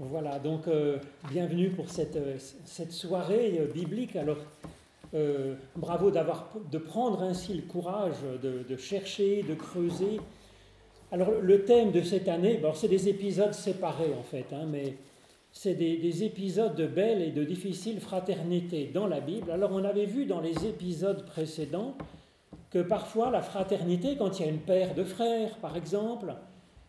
[0.00, 0.98] Voilà, donc euh,
[1.30, 4.16] bienvenue pour cette, euh, cette soirée euh, biblique.
[4.16, 4.38] Alors,
[5.76, 10.18] bravo de prendre ainsi le courage de, de, chercher, de creuser.
[11.12, 14.96] Alors, le thème de cette année, bon, c'est des épisodes séparés en fait, hein, mais
[15.52, 19.52] c'est des, des, épisodes de belle et de difficile fraternité dans la Bible.
[19.52, 21.94] Alors, on avait vu dans les épisodes précédents
[22.70, 26.34] que parfois la fraternité, quand il y a une paire de frères, par exemple,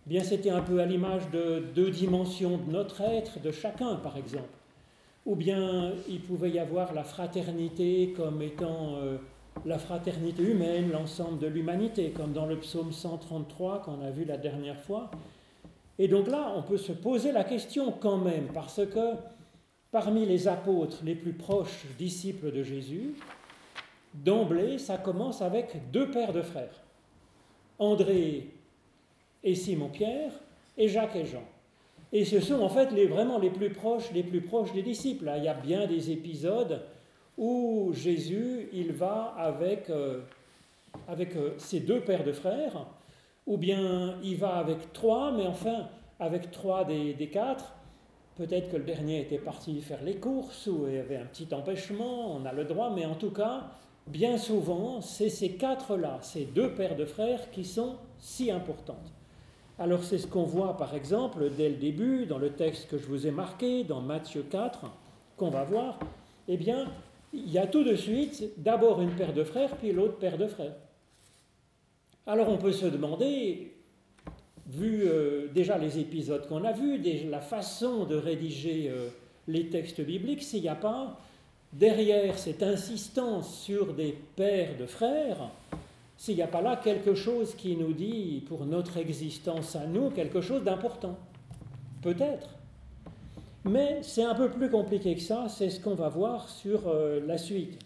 [0.06, 4.18] bien c'était un peu à l'image de deux dimensions de notre être, de chacun par
[4.18, 4.50] exemple.
[5.26, 9.18] Ou bien il pouvait y avoir la fraternité comme étant euh,
[9.66, 14.38] la fraternité humaine, l'ensemble de l'humanité, comme dans le psaume 133 qu'on a vu la
[14.38, 15.10] dernière fois.
[15.98, 19.14] Et donc là, on peut se poser la question quand même, parce que
[19.92, 23.16] parmi les apôtres les plus proches disciples de Jésus,
[24.14, 26.82] d'emblée, ça commence avec deux pères de frères.
[27.80, 28.55] André
[29.46, 30.34] et Simon-Pierre,
[30.78, 31.44] et Jacques et Jean.
[32.12, 35.32] Et ce sont en fait les, vraiment les plus proches, les plus proches des disciples.
[35.38, 36.82] Il y a bien des épisodes
[37.38, 40.22] où Jésus, il va avec, euh,
[41.10, 42.88] euh, ses deux pères de frères,
[43.46, 45.88] ou bien il va avec trois, mais enfin
[46.20, 47.74] avec trois des, des quatre.
[48.38, 51.54] Peut-être que le dernier était parti faire les courses ou il y avait un petit
[51.54, 53.72] empêchement, on a le droit, mais en tout cas,
[54.08, 59.15] bien souvent, c'est ces quatre-là, ces deux pères de frères qui sont si importantes.
[59.78, 63.06] Alors c'est ce qu'on voit par exemple dès le début dans le texte que je
[63.08, 64.86] vous ai marqué, dans Matthieu 4,
[65.36, 66.00] qu'on va voir.
[66.48, 66.88] Eh bien,
[67.34, 70.48] il y a tout de suite d'abord une paire de frères, puis l'autre paire de
[70.48, 70.76] frères.
[72.26, 73.74] Alors on peut se demander,
[74.68, 76.98] vu euh, déjà les épisodes qu'on a vus,
[77.30, 79.10] la façon de rédiger euh,
[79.50, 81.20] les textes bibliques, s'il n'y a pas
[81.74, 85.50] derrière cette insistance sur des paires de frères,
[86.18, 90.10] s'il n'y a pas là quelque chose qui nous dit, pour notre existence à nous,
[90.10, 91.18] quelque chose d'important.
[92.02, 92.50] Peut-être.
[93.66, 97.20] Mais c'est un peu plus compliqué que ça, c'est ce qu'on va voir sur euh,
[97.26, 97.80] la suite.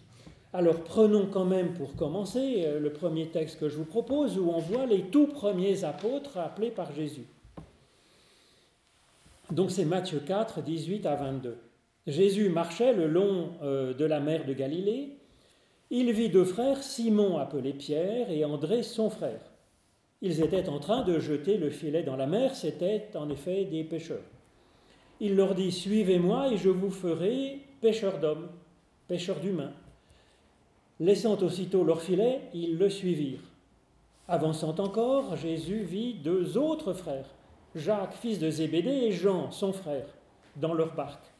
[0.52, 4.50] Alors prenons quand même pour commencer euh, le premier texte que je vous propose, où
[4.50, 7.24] on voit les tout premiers apôtres appelés par Jésus.
[9.50, 11.56] Donc c'est Matthieu 4, 18 à 22.
[12.06, 15.19] Jésus marchait le long euh, de la mer de Galilée
[15.90, 19.40] il vit deux frères, Simon appelé Pierre et André son frère.
[20.22, 23.84] Ils étaient en train de jeter le filet dans la mer, c'étaient en effet des
[23.84, 24.22] pêcheurs.
[25.18, 28.48] Il leur dit, Suivez-moi et je vous ferai pêcheurs d'hommes,
[29.08, 29.72] pêcheurs d'humains.
[31.00, 33.50] Laissant aussitôt leur filet, ils le suivirent.
[34.28, 37.34] Avançant encore, Jésus vit deux autres frères,
[37.74, 40.06] Jacques, fils de Zébédée, et Jean, son frère,
[40.56, 41.32] dans leur barque.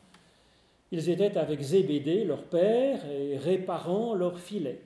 [0.93, 4.81] Ils étaient avec Zébédée, leur père, et réparant leurs filets.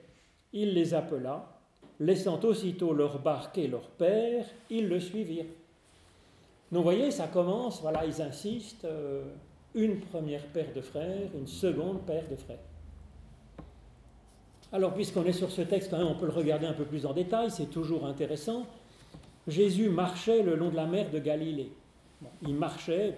[0.53, 1.55] Il les appela,
[2.01, 5.47] laissant aussitôt leur barque et leur père, ils le suivirent.
[6.71, 9.23] Donc vous voyez, ça commence, voilà, ils insistent, euh,
[9.75, 12.59] une première paire de frères, une seconde paire de frères.
[14.73, 17.51] Alors puisqu'on est sur ce texte, on peut le regarder un peu plus en détail,
[17.51, 18.67] c'est toujours intéressant.
[19.47, 21.71] Jésus marchait le long de la mer de Galilée.
[22.43, 23.15] il marchait,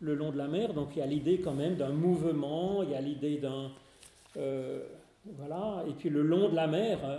[0.00, 0.74] le long de la mer.
[0.74, 3.70] Donc il y a l'idée quand même d'un mouvement, il y a l'idée d'un...
[4.36, 4.82] Euh,
[5.36, 7.18] voilà, et puis le long de la mer, euh,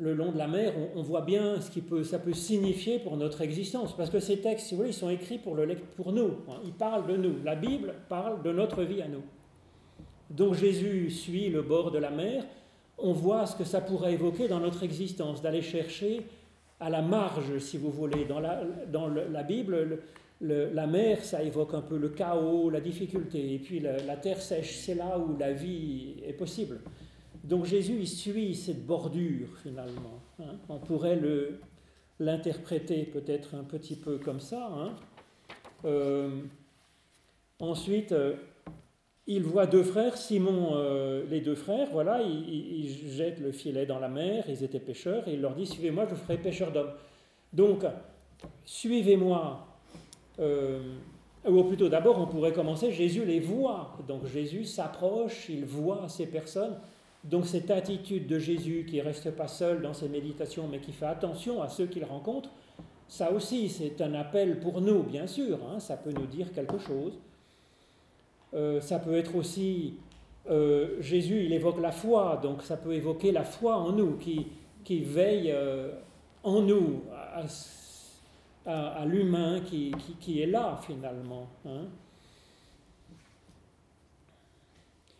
[0.00, 3.42] le long de la mer, on, voit bien ce que ça peut signifier pour notre
[3.42, 3.96] existence.
[3.96, 6.38] Parce que ces textes, si vous voulez, ils sont écrits pour, le, pour nous.
[6.48, 6.60] Hein.
[6.64, 7.36] ils parlent de nous.
[7.44, 9.22] La Bible parle de notre vie à nous.
[10.30, 12.44] Donc Jésus suit le bord de la mer.
[12.98, 16.26] On voit ce que ça pourrait évoquer dans notre existence, d'aller chercher
[16.80, 18.24] à la marge, si vous voulez.
[18.24, 20.00] Dans la, dans la Bible,
[20.44, 23.54] la mer, ça évoque un peu le chaos, la difficulté.
[23.54, 26.80] Et puis la, terre sèche, c'est là où la vie est possible.
[27.42, 30.20] Donc Jésus, il suit cette bordure finalement.
[30.40, 30.56] Hein.
[30.68, 31.20] On pourrait
[32.18, 34.70] l'interpréter peut-être un petit peu comme ça.
[34.72, 34.94] Hein.
[35.84, 36.40] Euh,
[37.60, 38.36] ensuite, euh,
[39.26, 43.98] il voit deux frères, Simon, euh, les deux frères, voilà, ils, jettent le filet dans
[43.98, 46.92] la mer, ils étaient pêcheurs, et il leur dit, suivez-moi, je ferai pêcheur d'hommes.
[47.52, 47.84] Donc,
[48.64, 49.73] suivez-moi,
[50.40, 50.80] euh,
[51.48, 53.96] ou plutôt d'abord, on pourrait commencer, Jésus les voit.
[54.08, 56.76] Donc Jésus s'approche, il voit ces personnes.
[57.24, 60.92] Donc cette attitude de Jésus qui ne reste pas seul dans ses méditations, mais qui
[60.92, 62.50] fait attention à ceux qu'il rencontre,
[63.08, 65.58] ça aussi c'est un appel pour nous, bien sûr.
[65.70, 67.18] Hein, ça peut nous dire quelque chose.
[68.54, 69.94] Euh, ça peut être aussi,
[70.48, 74.46] euh, Jésus, il évoque la foi, donc ça peut évoquer la foi en nous, qui,
[74.84, 75.54] qui veille
[76.42, 77.48] en nous à, à,
[79.06, 81.48] l'humain qui, qui, est là finalement.
[81.66, 81.86] Hein.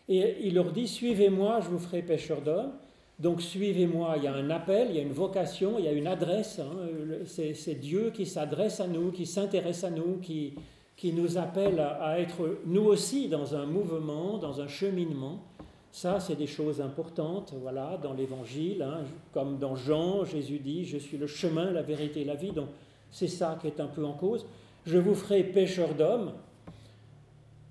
[0.08, 2.73] Et il leur dit, suivez-moi, je vous ferai pêcheur d'hommes.
[3.19, 5.93] Donc suivez-moi, il y a un appel, il y a une vocation, il y a
[5.93, 6.58] une adresse.
[6.58, 7.25] Hein.
[7.26, 10.55] C'est Dieu qui s'adresse à nous, qui s'intéresse à nous, qui,
[10.96, 15.38] qui nous appelle à, être nous aussi dans un mouvement, dans un cheminement.
[15.93, 19.05] Ça, c'est des choses importantes, voilà, dans l'Évangile, hein.
[19.32, 22.50] comme dans Jean, Jésus dit, je suis le chemin, la vérité et la vie.
[22.50, 22.67] Donc,
[23.15, 24.45] c'est ça qui est un peu en cause.
[24.85, 26.33] Je vous ferai pêcheur d'hommes.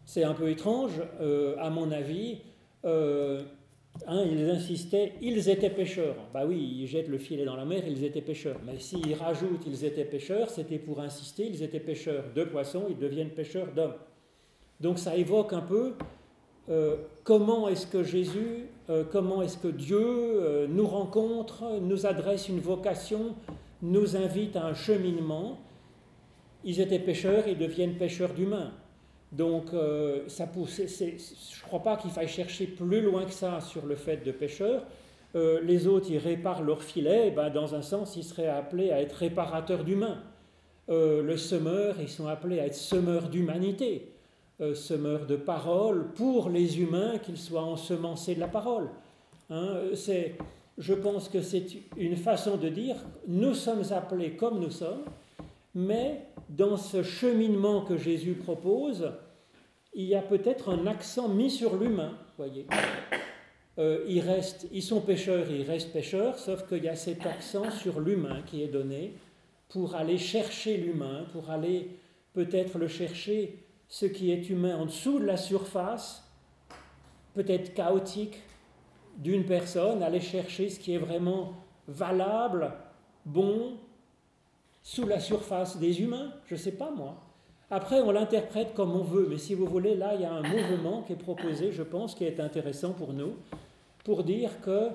[0.05, 2.37] C'est un peu étrange, euh, à mon avis.
[2.85, 3.43] Euh,
[4.07, 6.15] Hein, ils insistaient, ils étaient pêcheurs.
[6.33, 8.57] Bah oui, ils jettent le filet dans la mer, ils étaient pêcheurs.
[8.65, 12.97] Mais s'ils rajoutent, ils étaient pêcheurs, c'était pour insister, ils étaient pêcheurs de poissons, ils
[12.97, 13.93] deviennent pêcheurs d'hommes.
[14.79, 15.93] Donc ça évoque un peu
[16.69, 18.65] euh, comment est-ce que Jésus,
[19.11, 23.35] comment est-ce que Dieu nous rencontre, nous adresse une vocation,
[23.83, 25.59] nous invite à un cheminement.
[26.63, 28.71] Ils étaient pêcheurs, ils deviennent pêcheurs d'humains.
[29.33, 33.85] Donc, euh, ça je ne crois pas qu'il faille chercher plus loin que ça sur
[33.85, 34.85] le fait de pêcheurs.
[35.35, 39.01] Euh, les autres, ils réparent leur filet, ben, dans un sens, ils seraient appelés à
[39.01, 40.21] être réparateurs d'humains.
[40.89, 44.09] Euh, le semeur, ils sont appelés à être semeurs d'humanité,
[44.75, 48.87] semeurs de parole pour les humains, qu'ils soient ensemencés de la parole.
[49.49, 49.77] Hein,
[50.77, 51.65] je pense que c'est
[51.97, 52.95] une façon de dire,
[53.27, 55.05] nous sommes appelés comme nous sommes,
[55.75, 59.11] mais dans ce cheminement que Jésus propose,
[59.93, 62.65] il y a peut-être un accent mis sur l'humain, voyez.
[63.79, 67.71] Euh, ils, restent, ils sont pêcheurs, ils restent pêcheurs, sauf qu'il y a cet accent
[67.71, 69.15] sur l'humain qui est donné
[69.69, 71.89] pour aller chercher l'humain, pour aller
[72.33, 76.23] peut-être le chercher, ce qui est humain en dessous de la surface,
[77.33, 78.41] peut-être chaotique,
[79.17, 81.53] d'une personne, aller chercher ce qui est vraiment
[81.87, 82.71] valable,
[83.25, 83.73] bon,
[84.81, 87.15] sous la surface des humains, je ne sais pas moi.
[87.71, 90.43] Après, on l'interprète comme on veut, mais si vous voulez, là, il y a un
[90.43, 93.33] mouvement qui est proposé, je pense, qui est intéressant pour nous,
[94.03, 94.89] pour dire que,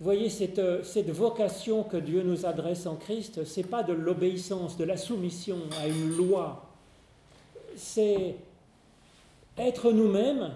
[0.00, 4.76] voyez, cette, cette vocation que Dieu nous adresse en Christ, ce n'est pas de l'obéissance,
[4.76, 6.64] de la soumission à une loi,
[7.74, 8.36] c'est
[9.58, 10.52] être nous-mêmes,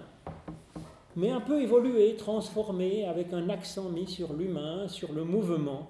[1.17, 5.89] mais un peu évoluer, transformer, avec un accent mis sur l'humain, sur le mouvement.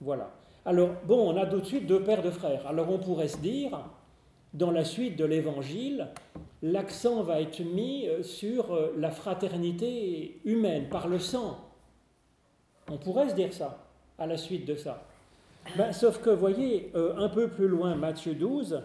[0.00, 0.32] Voilà.
[0.66, 2.66] Alors, bon, on a tout de suite deux paires de frères.
[2.66, 3.78] Alors, on pourrait se dire,
[4.52, 6.08] dans la suite de l'évangile,
[6.62, 11.58] l'accent va être mis euh, sur euh, la fraternité humaine par le sang.
[12.90, 13.86] On pourrait se dire ça
[14.18, 15.04] à la suite de ça.
[15.76, 18.82] Ben, sauf que, voyez, euh, un peu plus loin, Matthieu 12,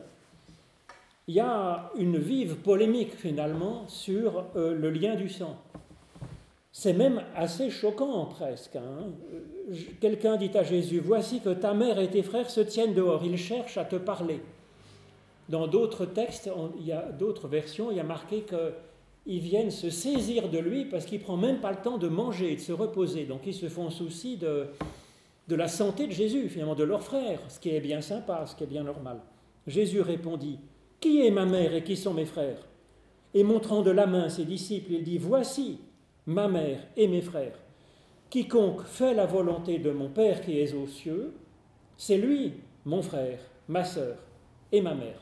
[1.27, 5.57] il y a une vive polémique finalement sur le lien du sang.
[6.77, 8.75] C'est même assez choquant presque.
[8.75, 9.07] Hein.
[10.01, 13.37] Quelqu'un dit à Jésus, voici que ta mère et tes frères se tiennent dehors, ils
[13.37, 14.41] cherchent à te parler.
[15.47, 19.89] Dans d'autres textes, il y a d'autres versions, il y a marqué qu'ils viennent se
[19.89, 22.61] saisir de lui parce qu'il ne prend même pas le temps de manger et de
[22.61, 23.23] se reposer.
[23.23, 24.67] Donc ils se font souci de,
[25.47, 28.53] de la santé de Jésus, finalement, de leur frère, ce qui est bien sympa, ce
[28.53, 29.19] qui est bien normal.
[29.65, 30.59] Jésus répondit,
[31.05, 32.57] Qui est ma mère et qui sont mes frères?
[33.35, 35.77] Et montrant de la main ses disciples, il dit, Voici
[36.25, 37.59] ma mère et mes frères.
[38.31, 41.31] Quiconque fait la volonté de mon Père qui est aux cieux,
[41.95, 42.53] c'est lui,
[42.85, 43.37] mon frère,
[43.67, 44.17] ma sœur
[44.71, 45.21] et ma mère.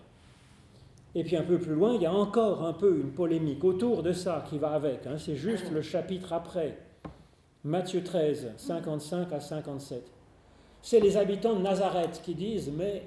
[1.16, 4.04] Et puis un peu plus loin, il y a encore un peu une polémique autour
[4.04, 5.06] de ça qui va avec.
[5.06, 5.18] Hein.
[5.18, 6.78] c'est juste le chapitre après,
[7.66, 10.02] Matthieu 13, 55 à 57.
[10.82, 13.04] C'est les habitants de Nazareth qui disent, mais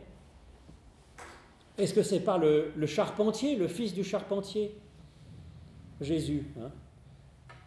[1.79, 4.75] est-ce que c'est pas le, charpentier, le fils du charpentier?
[6.01, 6.45] Jésus.
[6.61, 6.71] Hein.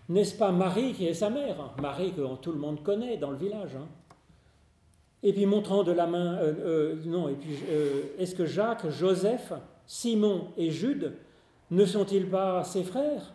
[0.08, 1.60] N'est-ce pas Marie qui est sa mère?
[1.62, 1.72] Hein?
[1.82, 3.78] Marie que tout le monde connaît dans le village.
[5.22, 8.90] Et puis montrant de la main, euh, euh, non, et puis euh, est-ce que Jacques,
[8.90, 9.54] Joseph,
[9.86, 11.14] Simon et Jude
[11.72, 13.34] ne sont-ils pas ses frères?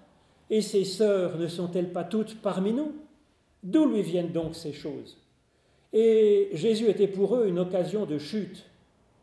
[0.50, 2.92] Et ses sœurs ne sont-elles pas toutes parmi nous?
[3.62, 5.18] D'où lui viennent donc ces choses?
[5.92, 8.64] Et Jésus était pour eux une occasion de chute.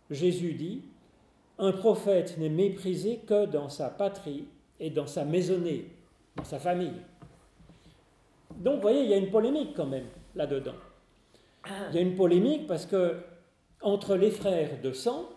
[0.09, 0.81] Jésus dit,
[1.61, 4.45] un prophète n'est méprisé que dans sa patrie
[4.79, 5.91] et dans sa maisonnée,
[6.35, 7.01] dans sa famille.
[8.57, 10.75] Donc, vous voyez, il y a une polémique quand même là-dedans.
[11.89, 13.17] Il y a une polémique parce que
[13.81, 15.29] entre les frères de sang,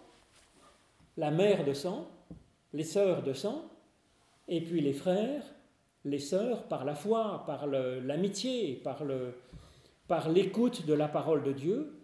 [1.19, 2.09] la mère de sang,
[2.73, 3.63] les sœurs de sang,
[4.49, 5.45] et puis les frères,
[6.07, 9.03] les sœurs par la foi, par l'amitié, par,
[10.09, 11.95] par l'écoute de la parole de Dieu,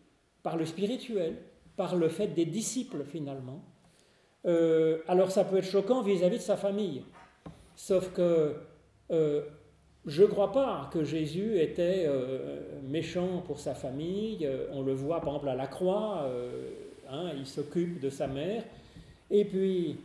[0.42, 1.38] par le spirituel,
[1.76, 3.62] par le fait des disciples finalement.
[4.46, 7.02] Euh, alors ça peut être choquant vis-à-vis de sa famille,
[7.76, 8.54] sauf que
[9.10, 9.42] euh,
[10.06, 14.48] je ne crois pas que Jésus était euh, méchant pour sa famille.
[14.72, 16.26] On le voit par exemple à la croix,
[17.10, 18.64] hein, il s'occupe de sa mère.
[19.30, 19.98] Et puis,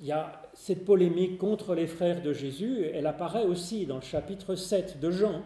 [0.00, 4.02] il y a cette polémique contre les frères de Jésus, elle apparaît aussi dans le
[4.02, 5.42] chapitre 7 de Jean.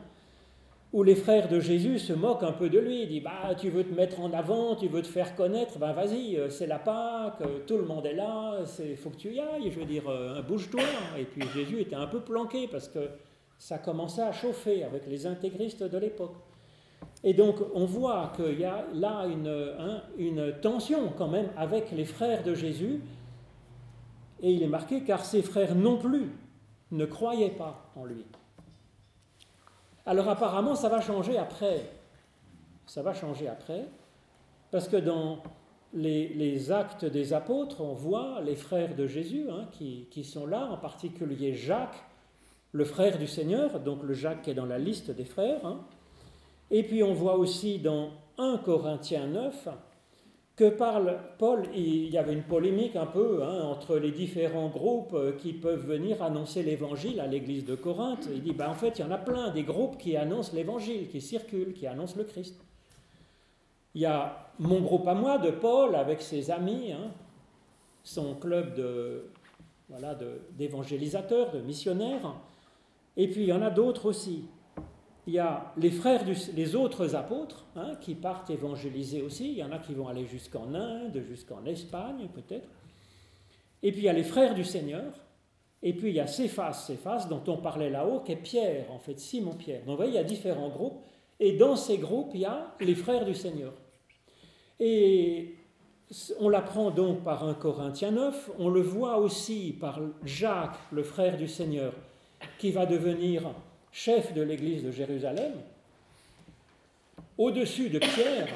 [0.92, 3.06] Où les frères de Jésus se moquent un peu de lui.
[3.06, 6.36] Disent bah, Tu veux te mettre en avant, tu veux te faire connaître, ben vas-y,
[6.36, 9.40] euh, c'est la Pâque, euh, tout le monde est là, il faut que tu y
[9.40, 10.80] ailles, je veux dire, euh, bouge-toi.
[11.18, 13.10] Et puis Jésus était un peu planqué parce que
[13.58, 16.36] ça commençait à chauffer avec les intégristes de l'époque.
[17.22, 22.04] Et donc on voit qu'il y a là une, une tension quand même avec les
[22.04, 23.00] frères de Jésus.
[24.40, 26.30] Et il est marqué car ses frères non plus
[26.92, 28.24] ne croyaient pas en lui.
[30.08, 31.82] Alors apparemment, ça va changer après.
[32.86, 33.84] Ça va changer après,
[34.70, 35.42] parce que dans
[35.92, 40.78] les, actes des apôtres, on voit les frères de Jésus hein, qui, sont là, en
[40.78, 42.02] particulier Jacques,
[42.72, 45.66] le frère du Seigneur, donc le Jacques qui est dans la liste des frères.
[45.66, 45.80] Hein.
[46.70, 49.68] Et puis on voit aussi dans 1 Corinthiens 9
[50.58, 55.14] que parle Paul, il y avait une polémique un peu hein, entre les différents groupes
[55.14, 58.28] euh, qui peuvent venir annoncer l'évangile à l'église de Corinthe.
[58.34, 61.08] Il dit, ben, en fait, il y en a plein, des groupes qui annoncent l'évangile,
[61.08, 62.56] qui circulent, qui annoncent le Christ.
[63.94, 67.12] Il y a mon groupe à moi de Paul avec ses amis, hein,
[68.02, 69.30] son club de,
[69.88, 70.18] voilà,
[70.56, 72.34] d'évangélisateurs, de missionnaires,
[73.16, 74.44] et puis il y en a d'autres aussi
[75.28, 79.50] il y a les frères, les autres apôtres hein, qui partent évangéliser aussi.
[79.52, 82.66] Il y en a qui vont aller jusqu'en Inde, jusqu'en Espagne peut-être.
[83.82, 85.12] Et puis il y a les frères du Seigneur.
[85.82, 88.98] Et puis il y a Céphas, Céphas dont on parlait là-haut, qui est Pierre, en
[88.98, 89.80] fait, Simon-Pierre.
[89.80, 91.02] Donc vous voyez, il y a différents groupes.
[91.38, 93.74] Et dans ces groupes, il y a les frères du Seigneur.
[94.80, 95.56] Et
[96.40, 101.36] on l'apprend donc par un Corinthien 9, on le voit aussi par Jacques, le frère
[101.36, 101.92] du Seigneur,
[102.58, 103.52] qui va devenir
[103.92, 105.52] chef de l'église de Jérusalem,
[107.36, 108.48] au-dessus de Pierre,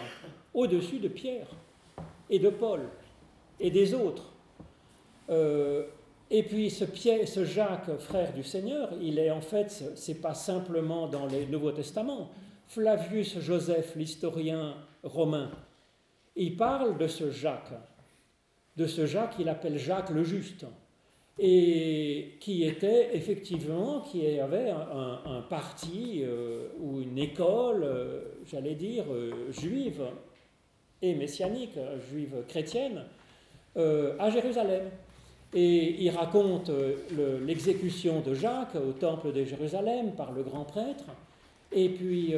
[0.54, 1.48] au-dessus de Pierre
[2.28, 2.80] et de Paul
[3.60, 4.32] et des autres.
[5.30, 5.86] Euh,
[6.30, 11.26] et puis ce, Jacques, frère du Seigneur, il est en fait, c'est pas simplement dans
[11.26, 12.30] le Nouveau Testament.
[12.66, 15.50] Flavius Joseph, l'historien romain,
[16.36, 17.74] il parle de ce Jacques,
[18.76, 20.64] de ce Jacques qu'il appelle Jacques le Juste
[21.44, 29.04] et qui était effectivement, qui avait un, parti euh, ou une école, euh, j'allais dire,
[29.12, 30.02] euh, juive
[31.02, 31.76] et messianique,
[32.08, 33.02] juive chrétienne,
[33.74, 34.84] à Jérusalem.
[35.52, 36.70] Et il raconte
[37.44, 41.06] l'exécution de Jacques au temple de Jérusalem par le grand prêtre.
[41.72, 42.34] Et puis,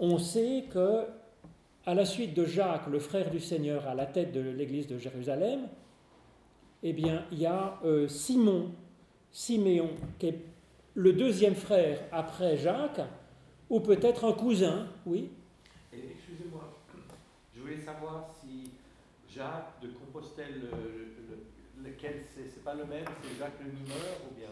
[0.00, 1.02] on sait que,
[1.84, 4.98] à la suite de Jacques, le frère du Seigneur, à la tête de l'église de
[4.98, 5.68] Jérusalem,
[6.88, 8.70] eh bien, il y a euh, Simon,
[9.32, 9.90] Siméon,
[10.20, 10.38] qui est
[10.94, 13.00] le deuxième frère après Jacques,
[13.68, 15.28] ou peut-être un cousin, oui.
[15.92, 16.62] Excusez-moi,
[17.52, 18.70] je voulais savoir si
[19.28, 20.62] Jacques de Compostelle,
[21.84, 24.48] lequel c'est pas le même, c'est Jacques le mineur ou bien?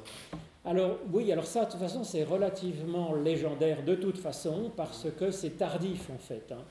[0.65, 5.31] Alors oui, alors ça, de toute façon, c'est relativement légendaire de toute façon, parce que
[5.31, 6.51] c'est tardif en fait.
[6.51, 6.65] Hein.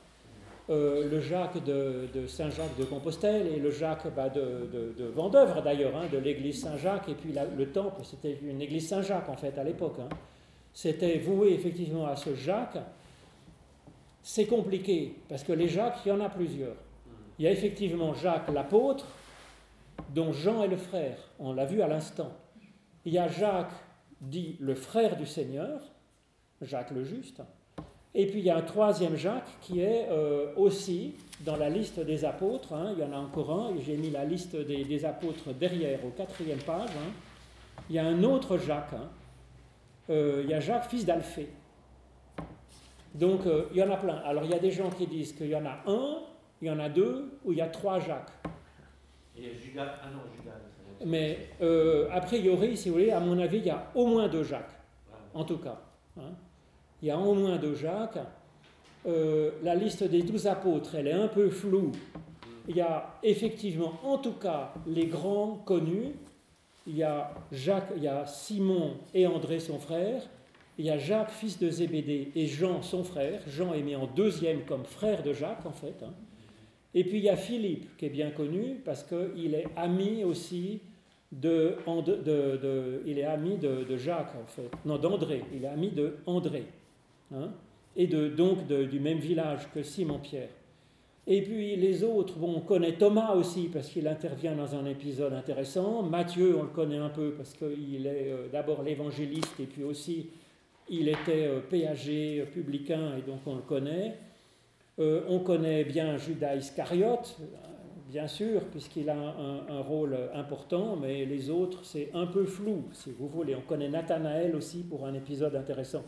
[0.74, 5.96] Euh, le Jacques de, Saint-Jacques de Compostelle et le Jacques bah, de, de, Vendœuvre d'ailleurs,
[5.96, 9.63] hein, de l'église Saint-Jacques, et puis le temple, c'était une église Saint-Jacques en fait à
[9.63, 9.98] l'époque.
[10.00, 10.10] Hein.
[10.74, 12.80] C'était voué effectivement à ce Jacques.
[14.24, 16.75] C'est compliqué, parce que les Jacques, il y en a plusieurs.
[17.38, 19.06] Il y a effectivement Jacques l'apôtre,
[20.10, 22.32] dont Jean est le frère, on l'a vu à l'instant.
[23.06, 23.74] Il y a Jacques,
[24.22, 25.82] dit le frère du Seigneur,
[26.62, 27.42] Jacques le juste.
[28.15, 32.00] Et puis il y a un troisième Jacques qui est euh, aussi dans la liste
[32.00, 32.74] des apôtres.
[32.74, 32.93] Hein.
[32.96, 36.60] il y en a encore un, j'ai mis la liste des, apôtres derrière, au quatrième
[36.60, 36.89] page.
[36.89, 37.12] Hein.
[37.89, 38.93] Il y a un autre Jacques.
[38.93, 39.10] Hein.
[40.10, 41.50] Euh, il y a Jacques, fils d'Alphée.
[43.15, 44.17] Donc euh, il y en a plein.
[44.25, 46.20] Alors il y a des gens qui disent qu'il y en a un,
[46.62, 48.32] il y en a deux, ou il y a trois Jacques.
[49.36, 50.51] Et Judas, ah non, Judas.
[51.05, 51.50] Mais
[52.12, 54.72] a priori, si vous voulez, à mon avis, il y a au moins deux Jacques,
[55.34, 55.82] en tout cas
[57.04, 58.18] il y a au moins deux Jacques.
[59.06, 61.92] Euh, la liste des douze apôtres, elle est un peu floue.
[62.70, 66.14] Il y a effectivement, en tout cas, les grands connus.
[66.88, 70.24] Il y a Jacques, il y a Simon et André, son frère.
[70.78, 73.42] Il y a Jacques, fils de Zébédée, et Jean, son frère.
[73.48, 76.02] Jean est mis en deuxième comme frère de Jacques, en fait.
[76.04, 76.14] Hein.
[76.94, 80.80] Et puis il y a Philippe, qui est bien connu, parce qu'il est ami aussi
[81.34, 84.72] de, de, il est ami de, Jacques, en fait.
[84.86, 85.44] Non, d'André.
[85.54, 86.64] Il est ami de André.
[87.34, 87.52] Hein,
[87.96, 90.50] et de, donc du même village que Simon-Pierre.
[91.25, 95.34] Et puis les autres, bon, on connaît Thomas aussi parce qu'il intervient dans un épisode
[95.34, 96.04] intéressant.
[96.04, 100.30] Matthieu, on le connaît un peu parce qu'il est euh, d'abord l'évangéliste et puis aussi
[100.90, 104.18] il était euh, péager, euh, publicain et donc on le connaît.
[104.98, 107.38] on connaît bien Judas Iscariote,
[108.10, 113.12] bien sûr, puisqu'il a un, rôle important, mais les autres, c'est un peu flou, si
[113.12, 113.56] vous voulez.
[113.56, 116.04] On connaît Nathanaël aussi pour un épisode intéressant.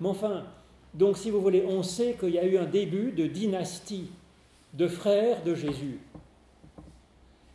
[0.00, 0.44] Mais enfin,
[0.94, 4.10] Donc, si vous voulez, on sait qu'il y a eu un début de dynastie
[4.72, 6.00] de frères de Jésus.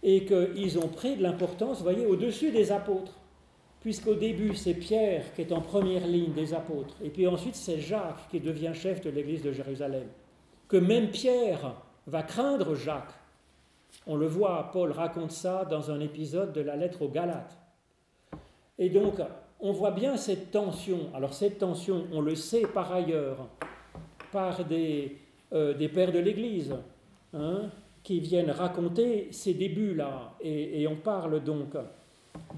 [0.04, 3.14] Et qu'ils ont pris de l'importance, vous voyez, au-dessus des apôtres.
[3.80, 6.96] Puisqu'au début, c'est Pierre qui est en première ligne des apôtres.
[7.04, 10.08] Et puis ensuite, c'est Jacques qui devient chef de l'église de Jérusalem.
[10.68, 11.76] Que même Pierre
[12.08, 13.14] va craindre Jacques.
[14.08, 17.58] On le voit, Paul raconte ça dans un épisode de la lettre aux Galates.
[18.78, 19.16] Et donc,
[19.64, 21.10] on voit bien cette tension.
[21.16, 23.48] Alors cette tension, on le sait par ailleurs,
[24.32, 25.18] par des,
[25.54, 26.76] euh, des pères de l'Église,
[27.34, 27.72] hein,
[28.04, 30.36] qui viennent raconter ces débuts-là.
[30.42, 31.76] Et, on parle donc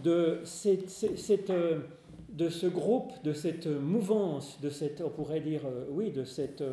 [0.03, 1.81] de, cette, euh,
[2.29, 6.63] de ce groupe, de cette mouvance, de cette, on pourrait dire, euh, oui, de cette,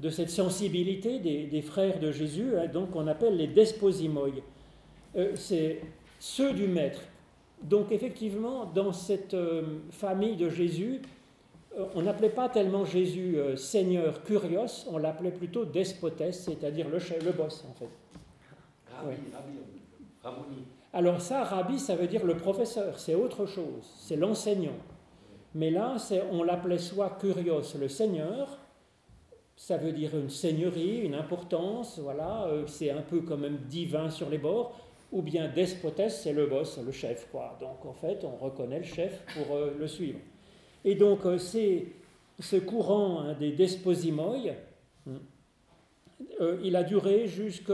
[0.00, 4.28] de cette sensibilité des, frères de Jésus, hein, donc on appelle les desposimoi.
[5.34, 5.80] C'est
[6.18, 7.02] ceux du Maître
[7.62, 11.00] donc effectivement, dans cette euh, famille de Jésus,
[11.78, 16.98] euh, on n'appelait pas tellement Jésus euh, Seigneur Curios, on l'appelait plutôt Despotes, c'est-à-dire le,
[17.24, 17.88] le boss en fait.
[18.90, 19.16] Rabbi,
[20.22, 24.76] rabbi, Alors ça, Rabbi, ça veut dire le professeur, c'est autre chose, c'est l'enseignant.
[25.54, 25.96] Mais là,
[26.30, 28.58] on l'appelait soit Curios, le Seigneur,
[29.56, 34.30] ça veut dire une seigneurie, une importance, voilà, c'est un peu quand même divin sur
[34.30, 34.74] les bords
[35.12, 37.28] ou bien despotes, c'est le boss, le chef.
[37.30, 37.56] Quoi.
[37.60, 40.18] Donc en fait, on reconnaît le chef pour euh, le suivre.
[40.84, 41.86] Et donc euh, c'est
[42.40, 44.36] ce courant hein, des desposimoi,
[45.06, 45.12] hein,
[46.40, 47.72] euh, il a duré jusque,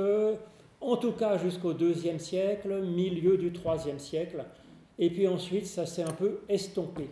[0.81, 4.45] en tout cas jusqu'au deuxième siècle, milieu du troisième siècle,
[4.99, 7.09] et puis ensuite ça s'est un peu estompé,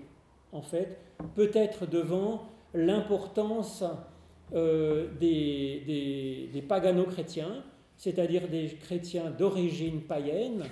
[0.52, 0.98] en fait,
[1.34, 2.42] peut-être devant
[2.74, 3.84] l'importance
[4.52, 7.64] des, des, des pagano-chrétiens,
[7.96, 10.64] c'est-à-dire des chrétiens d'origine païenne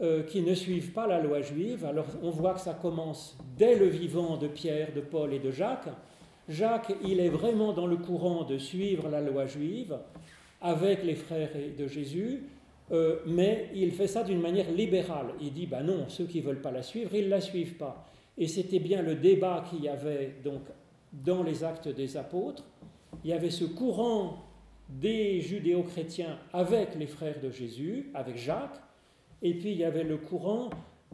[0.00, 1.84] euh, qui ne suivent pas la loi juive.
[1.84, 5.50] Alors on voit que ça commence dès le vivant de Pierre, de Paul et de
[5.50, 5.88] Jacques.
[6.48, 9.96] Jacques, il est vraiment dans le courant de suivre la loi juive
[10.60, 12.42] avec les frères de Jésus,
[12.90, 15.28] euh, mais il fait ça d'une manière libérale.
[15.40, 17.76] Il dit, ben non, ceux qui ne veulent pas la suivre, ils ne la suivent
[17.76, 18.06] pas.
[18.36, 20.62] Et c'était bien le débat qu'il y avait donc
[21.12, 22.64] dans les actes des apôtres.
[23.22, 24.38] Il y avait ce courant
[24.88, 28.80] des judéo-chrétiens avec les frères de Jésus, avec Jacques,
[29.42, 30.70] et puis il y avait le courant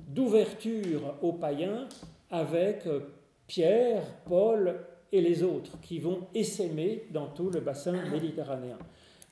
[0.08, 1.88] d'ouverture aux païens
[2.30, 3.00] avec euh,
[3.46, 4.80] Pierre, Paul
[5.12, 8.78] et les autres qui vont essaimer dans tout le bassin méditerranéen.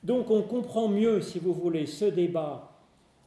[0.03, 2.71] Donc on comprend mieux, si vous voulez, ce débat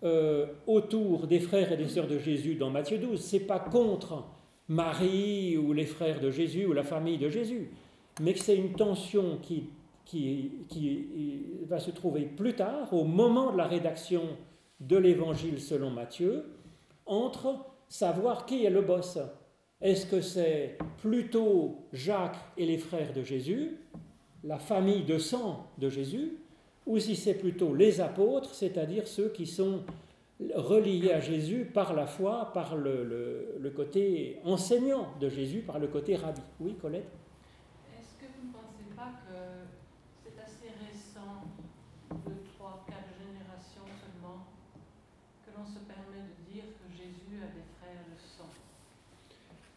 [0.05, 3.21] euh, autour des frères et des sœurs de Jésus dans Matthieu 12.
[3.21, 4.25] C'est pas contre
[4.69, 7.71] Marie ou les frères de Jésus ou la famille de Jésus,
[8.21, 9.65] mais que c'est une tension qui
[10.05, 10.53] qui,
[11.65, 14.23] va se trouver plus tard, au moment de la rédaction
[14.81, 16.45] de l'évangile selon Matthieu,
[17.07, 17.57] entre
[17.89, 19.19] savoir qui est le boss.
[19.81, 23.79] Est-ce que c'est plutôt Jacques et les frères de Jésus,
[24.45, 26.39] la famille de sang de Jésus,
[26.87, 29.81] ou si c'est plutôt les apôtres, c'est-à-dire ceux qui sont
[30.55, 35.87] reliés à Jésus par la foi, par le, le côté enseignant de Jésus, par le
[35.87, 36.41] côté rabbi.
[36.61, 37.07] Oui, Colette?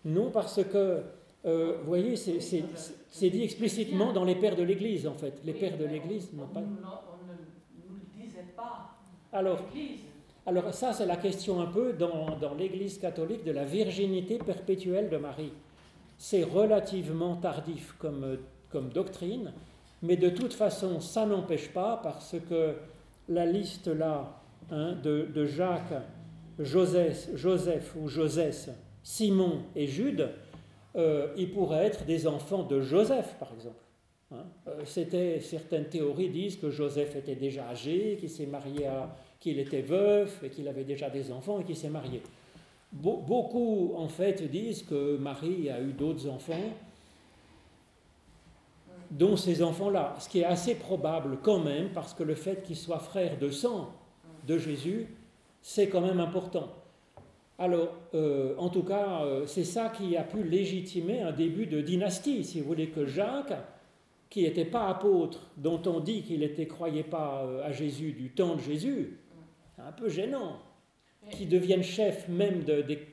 [0.06, 1.02] Non, parce que,
[1.46, 5.34] euh, vous voyez, c'est dit explicitement dans les pères de l'Église, en fait.
[5.44, 6.60] Les pères de l'Église n'ont pas...
[6.62, 8.92] On ne le disait pas.
[9.34, 9.60] Alors,
[10.46, 15.10] alors ça, c'est la question un peu dans, dans l'Église catholique de la virginité perpétuelle
[15.10, 15.54] de Marie.
[16.18, 18.38] C'est relativement tardif comme,
[18.70, 19.52] comme doctrine,
[20.04, 22.76] mais de toute façon, ça n'empêche pas, parce que
[23.28, 24.40] la liste là
[24.70, 25.94] hein, de, de, Jacques,
[26.60, 28.70] Joseph, Joseph ou Josès,
[29.06, 30.32] Simon et Jude,
[30.96, 33.84] euh, ils pourraient être des enfants de Joseph, par exemple.
[34.32, 34.46] Hein.
[34.68, 38.90] Euh, c'était, certaines théories disent que Joseph était déjà âgé, qu'il s'est marié
[39.40, 42.24] qu'il était veuf et qu'il avait déjà des enfants et qu'il s'est marié.
[42.92, 46.74] beaucoup, en fait, disent que Marie a eu d'autres enfants,
[49.12, 50.16] dont ces enfants-là.
[50.18, 53.52] Ce qui est assez probable quand même, parce que le fait qu'il soit frère de
[53.52, 53.94] sang
[54.48, 55.06] de Jésus,
[55.62, 56.74] c'est quand même important.
[57.58, 61.80] Alors, euh, en tout cas, euh, c'est ça qui a pu légitimer un début de
[61.82, 62.44] dynastie.
[62.44, 63.54] Si vous voulez que Jacques,
[64.30, 68.30] qui n'était pas apôtre, dont on dit qu'il ne croyait pas euh, à Jésus du
[68.30, 69.18] temps de Jésus,
[69.76, 70.60] c'est un peu gênant,
[71.32, 72.64] qui devienne chef même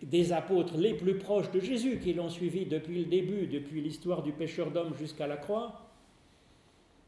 [0.03, 4.23] des apôtres les plus proches de Jésus, qui l'ont suivi depuis le début, depuis l'histoire
[4.23, 5.89] du pécheur d'homme jusqu'à la croix.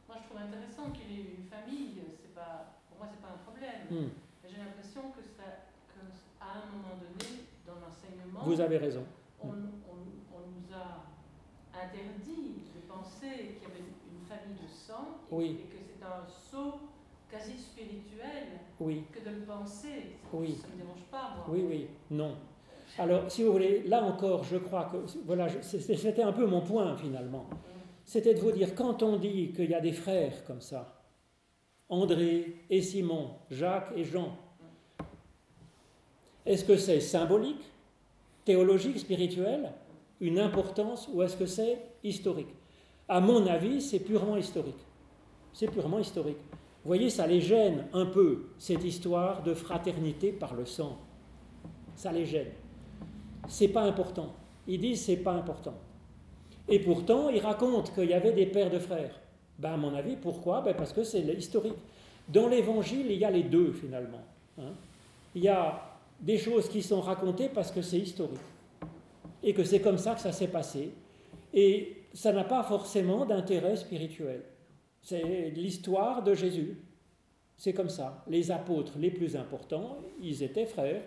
[0.09, 1.91] Moi, je trouve intéressant qu'il ait une famille.
[2.35, 4.07] Pas, pour moi, ce n'est pas un problème.
[4.07, 4.11] Hmm.
[4.49, 5.25] J'ai l'impression que
[6.45, 9.05] à un moment donné, dans l'enseignement, vous avez raison.
[9.43, 11.05] On, on, nous a
[11.75, 15.59] interdit de penser qu'il y avait une famille de sang oui.
[15.61, 16.81] et que c'est un saut
[17.31, 19.05] quasi spirituel oui.
[19.13, 20.17] que de le penser.
[20.33, 20.57] Oui.
[20.61, 21.47] Ça ne me dérange pas, moi.
[21.49, 22.37] Oui, oui, non.
[22.99, 26.97] Alors, si vous voulez, là encore, je crois que voilà, c'était un peu mon point
[26.97, 27.47] finalement.
[28.05, 31.03] C'était de vous dire, quand on dit qu'il y a des frères comme ça,
[31.89, 34.37] André et Simon, Jacques et Jean,
[36.47, 37.65] est-ce que c'est symbolique,
[38.45, 39.73] théologique, spirituel,
[40.21, 42.55] une importance, ou est-ce que c'est historique?
[43.09, 44.75] À mon avis, c'est purement historique.
[45.53, 46.39] C'est purement historique.
[46.51, 50.99] Vous voyez, ça les gêne un peu, cette histoire de fraternité par le sang.
[51.97, 52.53] Ça les gêne
[53.49, 54.33] c'est pas important.
[54.67, 55.75] Ils disent c'est pas important.
[56.69, 59.21] Et pourtant, ils racontent qu'il y avait des pères de frères.
[59.59, 60.63] Ben, à mon avis, pourquoi?
[60.63, 61.77] Ben, Parce que c'est historique.
[62.29, 64.23] Dans l'évangile, il y a les deux finalement.
[64.59, 64.73] Hein.
[65.35, 68.41] Il y a des choses qui sont racontées parce que c'est historique.
[69.43, 70.93] Et que c'est comme ça que ça s'est passé.
[71.53, 74.43] Et ça n'a pas forcément d'intérêt spirituel.
[75.03, 76.79] C'est l'histoire de Jésus.
[77.57, 78.25] C'est comme ça.
[78.29, 81.03] Les apôtres les plus importants, ils étaient frères.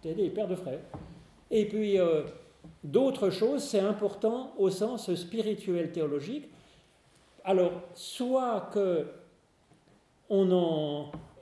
[0.00, 0.80] C'était des pères de frères.
[1.50, 2.22] Et puis, euh,
[2.84, 6.48] d'autres choses, c'est important au sens spirituel théologique.
[7.44, 9.06] Alors, soit que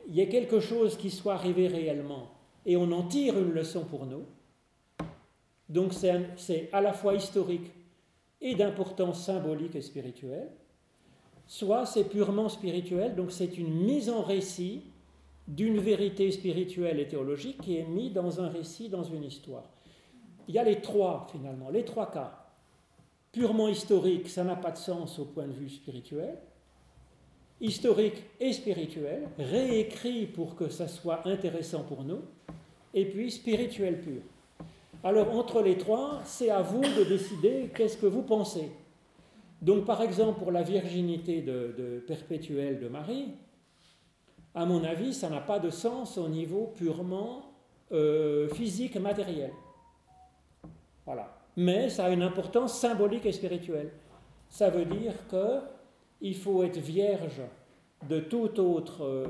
[0.08, 2.28] y ait quelque chose qui soit arrivé réellement
[2.66, 4.24] et on en tire une leçon pour nous.
[5.68, 7.70] Donc, c'est à la fois historique
[8.40, 10.48] et d'importance symbolique et spirituelle.
[11.46, 14.82] Soit c'est purement spirituel, donc c'est une mise en récit
[15.48, 19.64] d'une vérité spirituelle et théologique qui est mise dans un récit, dans une histoire
[20.50, 22.32] il y a les trois finalement, les trois cas.
[23.30, 26.36] Purement historique, ça n'a pas de sens au point de vue spirituel.
[27.60, 32.20] Historique et spirituel, réécrit pour que ça soit intéressant pour nous.
[32.94, 34.22] Et puis spirituel pur.
[35.02, 38.70] Alors entre les trois, c'est à vous de décider qu'est-ce que vous pensez.
[39.62, 43.28] Donc par exemple pour la virginité de, perpétuelle de Marie,
[44.54, 47.42] à mon avis, ça n'a pas de sens au niveau purement
[47.92, 49.52] euh, physique, matériel.
[51.06, 51.36] Voilà.
[51.56, 53.90] Mais ça a une importance symbolique et spirituelle.
[54.48, 55.14] Ça veut dire
[56.20, 57.40] qu'il faut être vierge
[58.08, 59.26] de toute autre euh,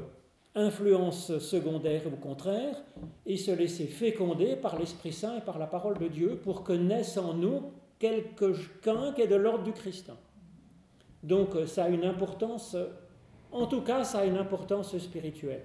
[0.54, 2.76] influence secondaire ou contraire
[3.26, 6.72] et se laisser féconder par l'Esprit Saint et par la parole de Dieu pour que
[6.72, 7.62] naisse en nous
[7.98, 10.10] quelqu'un qui est de l'ordre du Christ.
[11.22, 12.76] Donc euh, ça a une importance,
[13.52, 15.64] en tout cas ça a une importance spirituelle.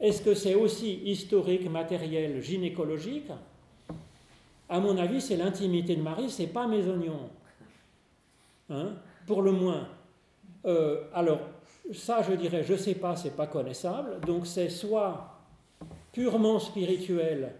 [0.00, 3.30] Est-ce que c'est aussi historique, matériel, gynécologique?
[4.68, 7.30] À mon avis, c'est l'intimité de Marie, c'est pas mes oignons.
[8.70, 8.92] Hein,
[9.26, 9.88] pour le moins.
[10.68, 11.40] Euh, alors,
[11.92, 14.20] ça, je dirais, je ne sais pas, c'est pas connaissable.
[14.20, 15.34] Donc, c'est soit
[16.12, 17.54] purement spirituel,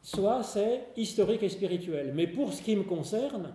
[0.00, 2.12] soit c'est historique et spirituel.
[2.14, 3.52] Mais pour ce qui me concerne,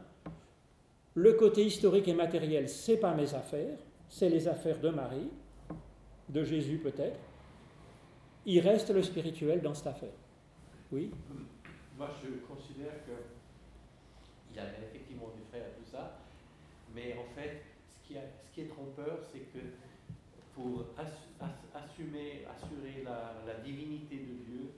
[1.16, 5.30] le côté historique et matériel, c'est pas mes affaires, c'est les affaires de Marie,
[6.30, 7.20] de Jésus peut-être.
[8.46, 10.14] Il reste le spirituel dans cette affaire.
[10.92, 11.12] Oui?
[11.98, 16.20] Moi je considère qu'il y avait effectivement des frères et tout ça,
[16.94, 19.60] mais en fait, ce qui, ce qui est trompeur, c'est que
[20.54, 20.86] pour
[21.76, 24.72] assumer, assurer la, divinité de Dieu,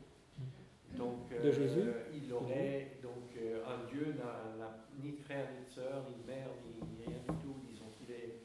[0.98, 1.82] donc de Jésus.
[1.86, 7.06] Euh, il aurait donc euh, un Dieu n'a ni frère ni sœur, ni mère, ni,
[7.06, 7.54] rien du tout.
[7.70, 8.40] Disons qu'il est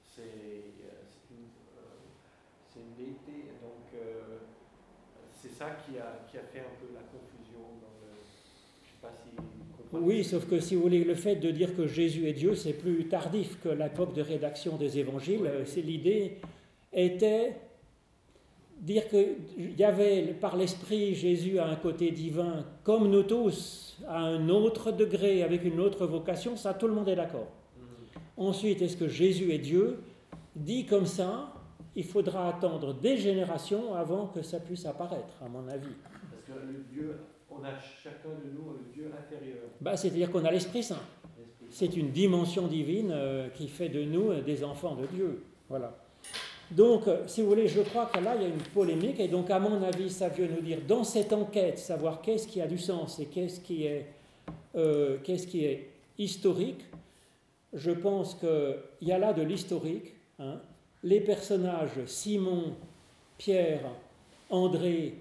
[0.00, 3.50] c'est euh, une, une déité.
[3.60, 3.92] Donc
[5.34, 7.76] c'est ça qui a, qui a fait un peu la confusion
[10.00, 12.72] oui, sauf que si vous voulez, le fait de dire que Jésus est Dieu, c'est
[12.72, 15.50] plus tardif que l'époque de rédaction des évangiles.
[15.64, 16.38] C'est l'idée
[16.92, 17.54] était
[18.80, 24.20] dire qu'il y avait par l'esprit Jésus à un côté divin, comme nous tous, à
[24.20, 27.48] un autre degré, avec une autre vocation, ça tout le monde est d'accord.
[27.76, 27.80] Mm.
[28.36, 30.00] Ensuite, est-ce que Jésus est Dieu?
[30.54, 31.52] Dit comme ça,
[31.94, 35.94] il faudra attendre des générations avant que ça puisse apparaître, à mon avis.
[36.30, 37.16] Parce que le Dieu
[37.58, 37.70] on a
[38.02, 39.58] chacun de nous un Dieu intérieur.
[39.80, 41.00] Bah, C'est-à-dire qu'on a l'Esprit Saint.
[41.70, 45.42] C'est une dimension divine euh, qui fait de nous euh, des enfants de Dieu.
[45.68, 45.96] Voilà.
[46.70, 49.28] Donc, euh, si vous voulez, je crois que là, il y a une polémique, et
[49.28, 52.66] donc, à mon avis, ça veut nous dire, dans cette enquête, savoir qu'est-ce qui a
[52.66, 54.06] du sens et qu'est-ce qui est,
[55.24, 56.84] qu'est-ce qui est historique,
[57.72, 60.14] je pense qu'il y a là de l'historique.
[60.38, 60.60] Hein.
[61.02, 62.74] Les personnages Simon,
[63.38, 63.90] Pierre,
[64.50, 65.14] André,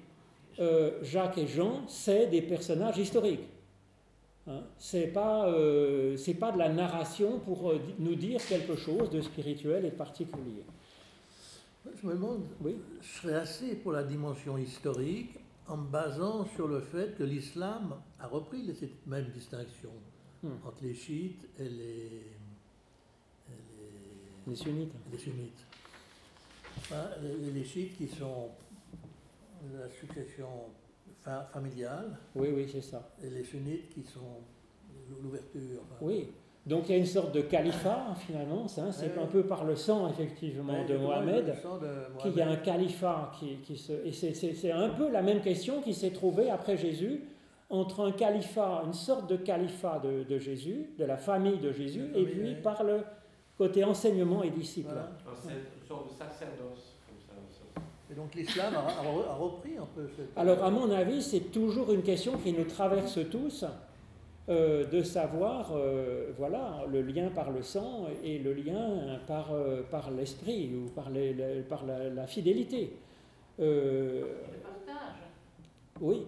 [0.59, 3.47] euh, Jacques et Jean, c'est des personnages historiques.
[4.47, 9.21] Hein, c'est pas, euh, pas de la narration pour euh, nous dire quelque chose de
[9.21, 10.63] spirituel et de particulier.
[12.01, 16.67] Je me demande, oui je serais assez pour la dimension historique en me basant sur
[16.67, 19.89] le fait que l'islam a repris cette même distinction
[20.43, 20.49] hmm.
[20.63, 22.21] entre les chiites et les,
[24.47, 24.93] les sunnites.
[25.11, 25.65] Les sunnites.
[26.91, 27.09] Hein,
[27.53, 28.49] les, chiites qui sont
[29.79, 30.47] la succession
[31.51, 32.17] familiale.
[32.35, 33.09] Oui, oui, c'est ça.
[33.23, 34.41] Et les sunnites qui sont
[35.21, 35.81] l'ouverture.
[36.01, 36.29] oui.
[36.65, 40.09] Donc il y a une sorte de califat finalement, c'est un peu par le sang
[40.09, 41.53] effectivement de, Mohamed,
[42.19, 43.93] qu'il y a un califat qui, qui se...
[44.03, 47.21] Et c'est un peu la même question qui s'est trouvée après Jésus
[47.69, 52.25] entre un califat, une sorte de califat de, Jésus, de la famille de Jésus, et
[52.25, 53.01] puis par le
[53.57, 54.89] côté enseignement et disciple.
[54.91, 56.94] Une sorte de sacerdoce.
[58.11, 60.37] Et donc l'islam a, repris un peu cette...
[60.37, 63.65] Alors à mon avis, c'est toujours une question qui nous traverse tous,
[64.47, 69.81] euh, de savoir, euh, voilà, le lien par le sang et le lien par, euh,
[69.89, 72.95] par l'esprit ou par, les, par la, fidélité.
[73.57, 74.27] le
[74.61, 75.15] partage.
[75.99, 76.27] Oui.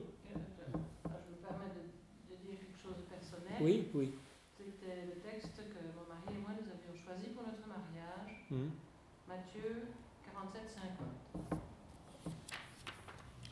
[3.62, 4.12] Oui, oui.
[4.58, 8.46] C'était le texte que mon mari et moi nous avions choisi pour notre mariage.
[8.50, 8.70] Hmm.
[9.28, 9.90] Matthieu
[10.26, 11.62] 47, 50.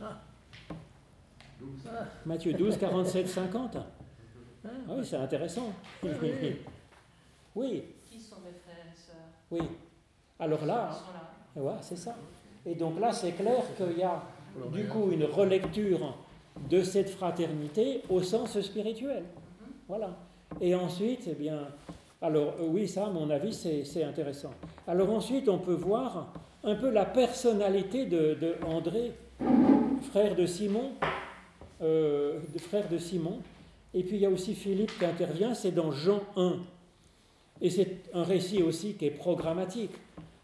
[0.01, 0.21] Ah.
[1.95, 2.07] 12.
[2.25, 3.77] Matthieu 12, 47, 50.
[4.65, 5.71] Ah oui, c'est intéressant.
[6.03, 6.55] Ah oui.
[7.55, 7.83] oui.
[8.09, 9.15] Qui sont mes frères et sœurs?
[9.51, 9.61] Oui.
[10.39, 10.89] Alors là,
[11.55, 11.77] là.
[11.81, 12.15] c'est ça.
[12.65, 14.21] Et donc là, c'est clair qu'il y a
[14.73, 16.15] du coup une relecture
[16.69, 19.23] de cette fraternité au sens spirituel.
[19.87, 20.17] Voilà.
[20.61, 21.67] Et ensuite, eh bien,
[22.21, 24.51] alors euh, oui, ça, à mon avis, c'est intéressant.
[24.87, 29.13] Alors ensuite, on peut voir un peu la personnalité de, André,
[30.11, 30.91] frère de Simon,
[31.85, 33.39] euh, frère de Simon.
[33.93, 36.57] Et puis il y a aussi Philippe qui intervient, c'est dans Jean 1.
[37.61, 39.91] Et c'est un récit aussi qui est programmatique.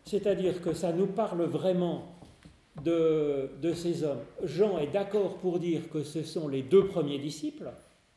[0.06, 2.16] C'est-à-dire que ça nous parle vraiment
[2.84, 4.22] de, de ces hommes.
[4.44, 7.72] Jean est d'accord pour dire que ce sont les deux premiers disciples,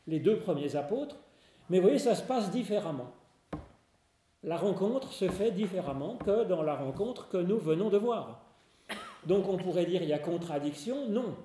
[0.07, 1.17] les deux premiers apôtres,
[1.69, 3.11] mais vous voyez, ça se passe différemment.
[4.43, 8.45] La rencontre se fait différemment que dans la rencontre que nous venons de voir.
[9.25, 11.35] Donc on pourrait dire il y a contradiction Non.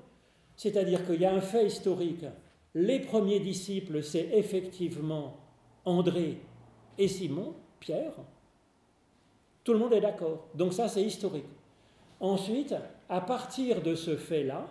[0.60, 2.26] C'est-à-dire qu'il y a un fait historique.
[2.74, 5.38] Les premiers disciples, c'est effectivement
[5.86, 6.36] André
[6.98, 8.12] et Simon, Pierre.
[9.64, 10.48] Tout le monde est d'accord.
[10.54, 11.48] Donc ça, c'est historique.
[12.20, 12.74] Ensuite,
[13.08, 14.66] à partir de ce fait-là,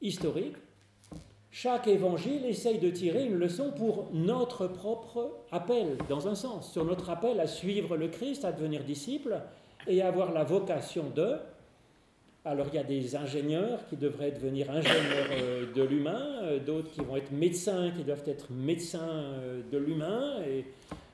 [0.00, 0.56] historique,
[1.50, 6.86] chaque évangile essaye de tirer une leçon pour notre propre appel, dans un sens, sur
[6.86, 9.42] notre appel à suivre le Christ, à devenir disciple
[9.86, 11.36] et à avoir la vocation de.
[12.44, 16.90] Alors il y a des ingénieurs qui devraient devenir ingénieurs euh, de l'humain, euh, d'autres
[16.90, 20.64] qui vont être médecins, qui doivent être médecins euh, de l'humain, et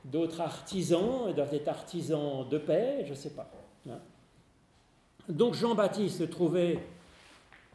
[0.06, 3.50] d'autres artisans, doivent être artisans de paix, je ne sais pas.
[3.90, 3.98] Hein.
[5.28, 6.78] Donc Jean-Baptiste trouvait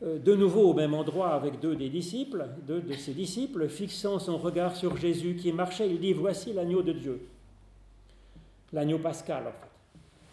[0.01, 4.19] euh, de nouveau au même endroit avec deux des disciples, deux de ses disciples, fixant
[4.19, 7.27] son regard sur Jésus qui marchait, il dit Voici l'agneau de Dieu.
[8.71, 9.72] L'agneau pascal, en fait.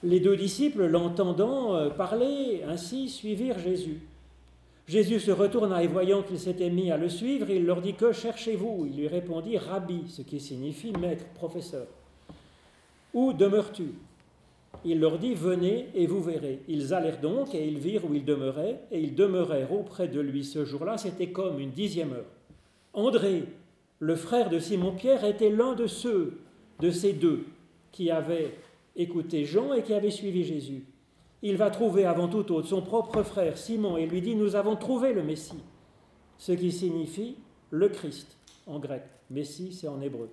[0.03, 4.01] Les deux disciples, l'entendant euh, parler ainsi, suivirent Jésus.
[4.87, 8.13] Jésus se retourna et voyant qu'ils s'étaient mis à le suivre, il leur dit Que
[8.13, 8.87] cherchez-vous?
[8.91, 11.87] Il lui répondit Rabbi, ce qui signifie maître, professeur.
[13.13, 13.93] Où demeures-tu?
[14.85, 16.61] Il leur dit, venez et vous verrez.
[16.67, 20.45] Ils allèrent donc et ils virent où il demeurait, et ils demeurèrent auprès de lui
[20.45, 22.31] ce jour-là, c'était comme une dixième heure.
[22.95, 23.45] André,
[23.99, 26.39] le frère de Simon-Pierre, était l'un de ceux,
[26.81, 27.45] de ces deux,
[27.93, 28.55] qui avaient
[29.01, 30.85] écouté Jean et qui avaient suivi Jésus.
[31.43, 34.77] Il va trouver avant tout autre son propre frère Simon et lui dit, nous avons
[34.77, 35.63] trouvé le Messie,
[36.39, 37.37] ce qui signifie
[37.71, 38.37] le Christ
[38.67, 39.03] en grec.
[39.31, 40.29] Messie, c'est en hébreu.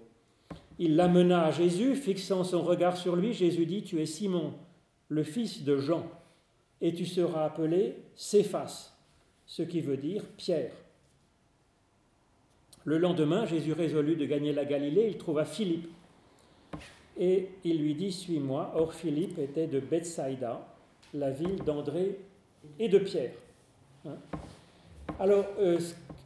[0.80, 3.34] Il l'amena à Jésus, fixant son regard sur lui.
[3.34, 4.54] Jésus dit, Tu es Simon,
[5.10, 6.06] le fils de Jean,
[6.82, 8.94] et tu seras appelé Céphas,
[9.46, 10.74] ce qui veut dire Pierre.
[12.86, 15.08] Le lendemain, Jésus résolut de gagner la Galilée.
[15.10, 15.90] Il trouva Philippe.
[17.20, 18.74] Et il lui dit, Suis-moi.
[18.76, 20.68] Or, Philippe était de Bethsaïda,
[21.14, 22.20] la ville d'André
[22.80, 23.32] et de Pierre.
[24.06, 24.18] Hein?
[25.20, 25.80] Alors, euh,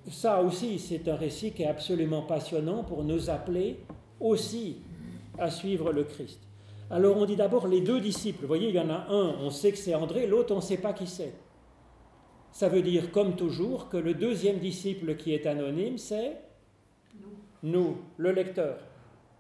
[0.10, 3.80] ça aussi, c'est un récit qui est absolument passionnant pour nous appeler
[4.20, 4.78] aussi
[5.38, 6.40] à suivre le Christ.
[6.90, 8.42] Alors on dit d'abord les deux disciples.
[8.42, 10.62] Vous voyez, il y en a un, on sait que c'est André, l'autre, on ne
[10.62, 11.34] sait pas qui c'est.
[12.52, 16.38] Ça veut dire, comme toujours, que le deuxième disciple qui est anonyme, c'est
[17.22, 17.72] nous.
[17.72, 18.78] nous, le lecteur.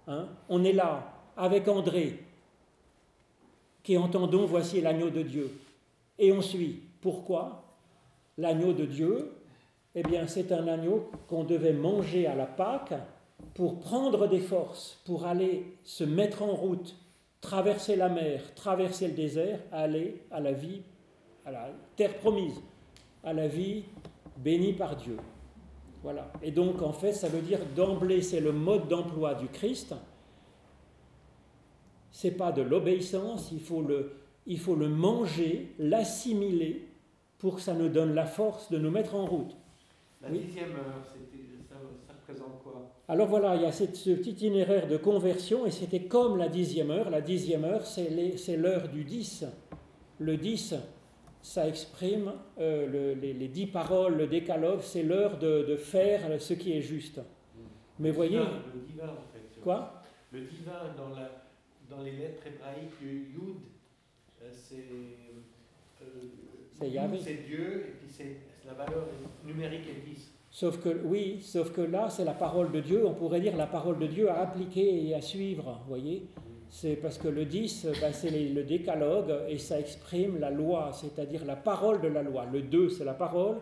[0.07, 2.19] Hein on est là, avec André,
[3.81, 5.51] qui entendons, voici l'agneau de Dieu.
[6.19, 6.81] Et on suit.
[7.01, 7.63] Pourquoi?
[8.37, 9.31] L'agneau de Dieu,
[9.95, 12.93] eh bien, c'est un agneau qu'on devait manger à la Pâque
[13.55, 16.95] pour prendre des forces, pour aller se mettre en route,
[17.41, 20.83] traverser la mer, traverser le désert, aller à la vie,
[21.43, 22.61] à la terre promise,
[23.23, 23.85] à la vie
[24.37, 25.17] bénie par Dieu.
[26.03, 26.31] Voilà.
[26.43, 29.95] Et donc, en fait, ça veut dire d'emblée, c'est le mode d'emploi du Christ.
[32.11, 34.11] C'est pas de l'obéissance, il faut le,
[34.45, 36.87] il faut le manger, l'assimiler
[37.37, 39.55] pour que ça nous donne la force de nous mettre en route.
[40.21, 41.13] La dixième heure, ça,
[41.69, 42.91] ça, représente quoi?
[43.07, 46.91] Alors voilà, il y a ce petit itinéraire de conversion et c'était comme la dixième
[46.91, 47.09] heure.
[47.09, 49.45] La dixième heure, c'est l'heure du 10.
[50.19, 50.75] Le 10,
[51.41, 56.81] ça exprime euh, les, dix paroles, le décalogue, c'est l'heure de, faire ce qui est
[56.81, 57.19] juste.
[57.99, 58.37] Mais voyez.
[58.37, 59.59] le divin, en fait.
[59.61, 60.01] Quoi?
[60.31, 61.40] Le divin dans, la,
[61.91, 63.57] dans les lettres hébraïques, Yud,
[64.41, 64.75] euh, c'est.
[66.01, 66.07] Euh,
[66.79, 69.07] c'est Dieu, et puis c'est la valeur
[69.45, 70.31] numérique est 10.
[70.49, 73.05] Sauf que, oui, sauf que là, c'est la parole de Dieu.
[73.05, 76.25] On pourrait dire la parole de Dieu à appliquer et à suivre, voyez
[76.71, 81.43] c'est parce que le 10, ben, c'est le décalogue et ça exprime la loi, c'est-à-dire
[81.43, 82.45] la parole de la loi.
[82.51, 83.57] Le 2, c'est la parole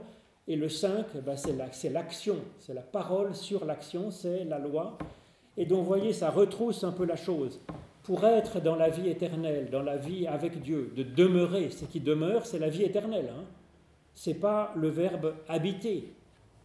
[0.48, 2.36] et le 5, ben, c'est l'action.
[2.60, 4.96] C'est la parole sur l'action, c'est la loi.
[5.58, 7.60] Et donc, vous voyez, ça retrousse un peu la chose.
[8.10, 12.00] Pour être dans la vie éternelle, dans la vie avec Dieu, de demeurer, ce qui
[12.00, 13.30] demeure, c'est la vie éternelle.
[13.32, 13.44] Hein.
[14.16, 16.16] Ce n'est pas le verbe habiter,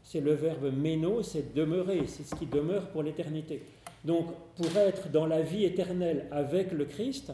[0.02, 3.62] c'est le verbe méno, c'est demeurer, c'est ce qui demeure pour l'éternité.
[4.06, 7.30] Donc, pour être dans la vie éternelle avec le Christ,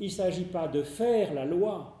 [0.00, 1.96] il ne s'agit pas de faire la loi,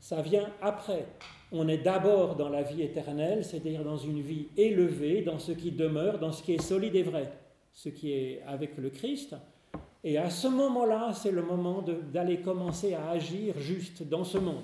[0.00, 1.06] ça vient après.
[1.50, 5.70] On est d'abord dans la vie éternelle, c'est-à-dire dans une vie élevée, dans ce qui
[5.70, 7.32] demeure, dans ce qui est solide et vrai,
[7.72, 9.34] ce qui est avec le Christ.
[10.04, 14.62] Et à ce moment-là, c'est le moment d'aller commencer à agir juste dans ce monde.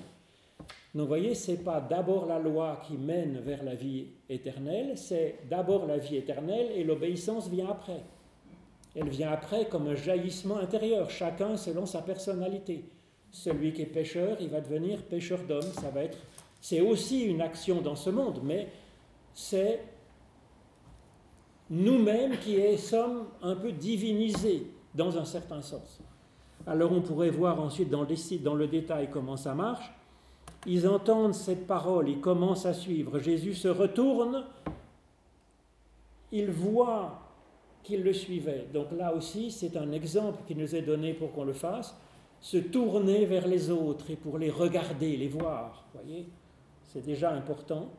[0.93, 4.97] Donc vous voyez, ce n'est pas d'abord la loi qui mène vers la vie éternelle,
[4.97, 8.01] c'est d'abord la vie éternelle et l'obéissance vient après.
[8.95, 12.85] Elle vient après comme un jaillissement intérieur, chacun selon sa personnalité.
[13.31, 16.17] Celui qui est pêcheur, il va devenir pêcheur d'hommes, ça va être
[16.61, 18.67] c'est aussi une action dans ce monde, mais
[19.33, 19.83] c'est
[21.71, 25.99] nous-mêmes qui sommes un peu divinisés dans un certain sens.
[26.67, 29.91] Alors on pourrait voir ensuite dans le, détail comment ça marche.
[30.67, 33.19] Ils entendent cette parole, ils commencent à suivre.
[33.19, 34.45] Jésus se retourne,
[36.31, 37.19] il voit
[37.83, 38.67] qu'il le suivait.
[38.71, 41.95] Donc là aussi, c'est un exemple qui nous est donné pour qu'on le fasse.
[42.39, 45.85] Se tourner vers les autres et pour les regarder, les voir.
[45.93, 46.27] voyez
[46.83, 47.89] C'est déjà important.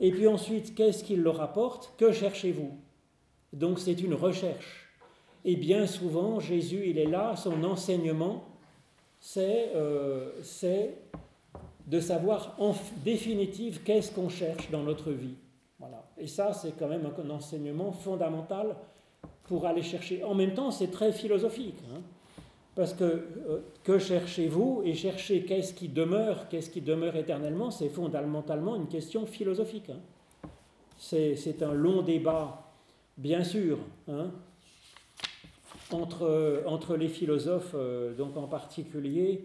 [0.00, 1.92] Et puis ensuite, qu'est-ce qu'il leur apporte?
[1.96, 2.76] Que cherchez-vous?
[3.52, 4.83] Donc c'est une recherche.
[5.44, 8.44] Et bien souvent, Jésus, il est là, son enseignement,
[9.20, 10.30] c'est euh,
[11.86, 15.34] de savoir en définitive qu'est-ce qu'on cherche dans notre vie.
[15.78, 16.04] Voilà.
[16.18, 18.74] Et ça, c'est quand même un enseignement fondamental
[19.44, 20.24] pour aller chercher.
[20.24, 21.78] En même temps, c'est très philosophique.
[21.92, 22.00] Hein,
[22.74, 27.88] parce que euh, que cherchez-vous et chercher qu'est-ce qui demeure, qu'est-ce qui demeure éternellement, c'est
[27.88, 29.90] fondamentalement une question philosophique.
[29.90, 30.00] Hein.
[30.96, 32.72] C'est un long débat,
[33.16, 33.78] bien sûr,
[34.08, 34.30] hein,
[35.92, 39.44] entre, entre les philosophes, euh, donc en particulier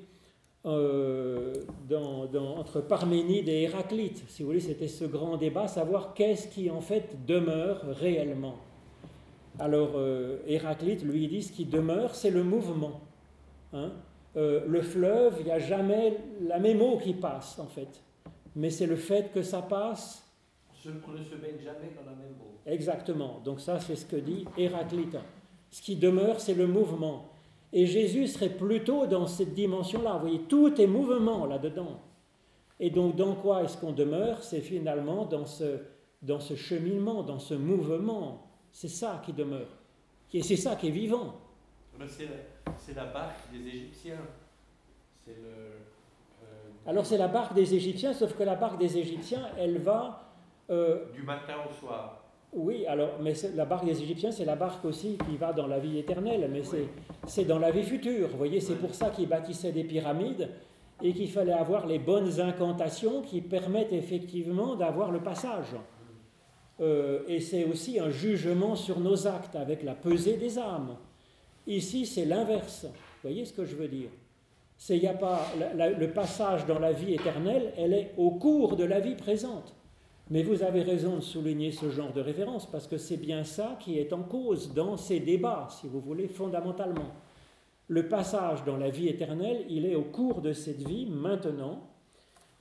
[0.65, 1.54] euh,
[1.88, 4.25] dans, entre Parménide et Héraclite.
[4.28, 8.58] Si vous voulez, c'était ce grand débat, savoir qu'est-ce qui en fait demeure réellement.
[9.58, 12.99] Alors euh, Héraclite lui dit ce qui demeure, c'est le mouvement.
[13.71, 13.91] Hein.
[14.36, 18.02] Euh, le fleuve, il n'y a jamais la même eau qui passe en fait,
[18.56, 20.25] mais c'est le fait que ça passe.
[20.86, 22.58] On ne se baigne jamais dans la même eau.
[22.65, 23.39] Exactement.
[23.43, 25.17] Donc ça, c'est ce que dit Héraclite.
[25.71, 27.29] Ce qui demeure, c'est le mouvement.
[27.71, 30.13] Et Jésus serait plutôt dans cette dimension-là.
[30.13, 31.99] Vous voyez, tout est mouvement là-dedans.
[32.79, 34.43] Et donc, dans quoi est-ce qu'on demeure?
[34.43, 35.79] C'est finalement dans ce,
[36.21, 38.47] dans ce cheminement, dans ce mouvement.
[38.71, 39.67] C'est ça qui demeure.
[40.34, 41.36] Et c'est ça qui est vivant.
[42.77, 44.21] C'est la, barque des Égyptiens.
[45.27, 45.34] Le.
[45.34, 50.34] Euh, Alors, c'est la barque des Égyptiens, sauf que la barque des Égyptiens, elle va.
[50.69, 52.18] Euh, du matin au soir.
[52.51, 55.77] Oui, alors, mais la barque des Égyptiens, c'est la barque aussi qui va dans la
[55.77, 56.63] vie éternelle, mais
[57.27, 58.29] c'est dans la vie future.
[58.29, 60.49] Vous voyez, c'est pour ça qu'ils bâtissaient des pyramides
[61.01, 65.75] et qu'il fallait avoir les bonnes incantations qui permettent effectivement d'avoir le passage.
[66.81, 70.95] Euh, et c'est aussi un jugement sur nos actes avec la pesée des âmes.
[71.67, 72.85] Ici, c'est l'inverse.
[72.85, 74.09] Vous voyez ce que je veux dire?
[74.77, 75.41] C'est il a pas
[75.77, 79.75] le passage dans la vie éternelle, elle est au cours de la vie présente.
[80.30, 83.77] Mais vous avez raison de souligner ce genre de référence parce que c'est bien ça
[83.80, 87.12] qui est en cause dans ces débats, si vous voulez, fondamentalement.
[87.88, 91.82] Le passage dans la vie éternelle, il est au cours de cette vie, maintenant.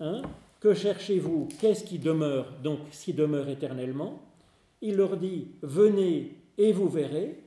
[0.01, 0.23] Hein,
[0.61, 1.49] que cherchez-vous?
[1.61, 4.23] Qu'est-ce qui demeure Donc, ce qui demeure éternellement?
[4.81, 7.43] Il leur dit Venez et vous verrez.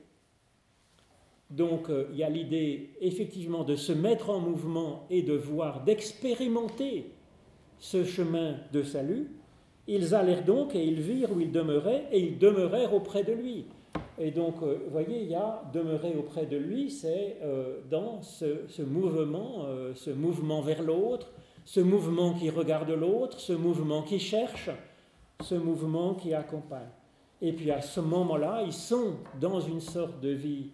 [1.50, 5.82] Donc, euh, il y a l'idée effectivement de se mettre en mouvement et de voir,
[5.82, 7.10] d'expérimenter
[7.78, 9.28] ce chemin de salut.
[9.88, 13.66] Ils allèrent donc et ils virent où il demeurait, et ils demeurèrent auprès de lui.
[14.18, 18.20] Et donc, euh, vous voyez, il y a demeurer auprès de lui, c'est euh, dans
[18.22, 21.32] ce, mouvement, euh, ce mouvement vers l'autre,
[21.64, 24.70] ce mouvement qui regarde l'autre, ce mouvement qui cherche,
[25.40, 26.90] ce mouvement qui accompagne.
[27.40, 30.70] Et puis à ce moment-là, ils sont dans une sorte de vie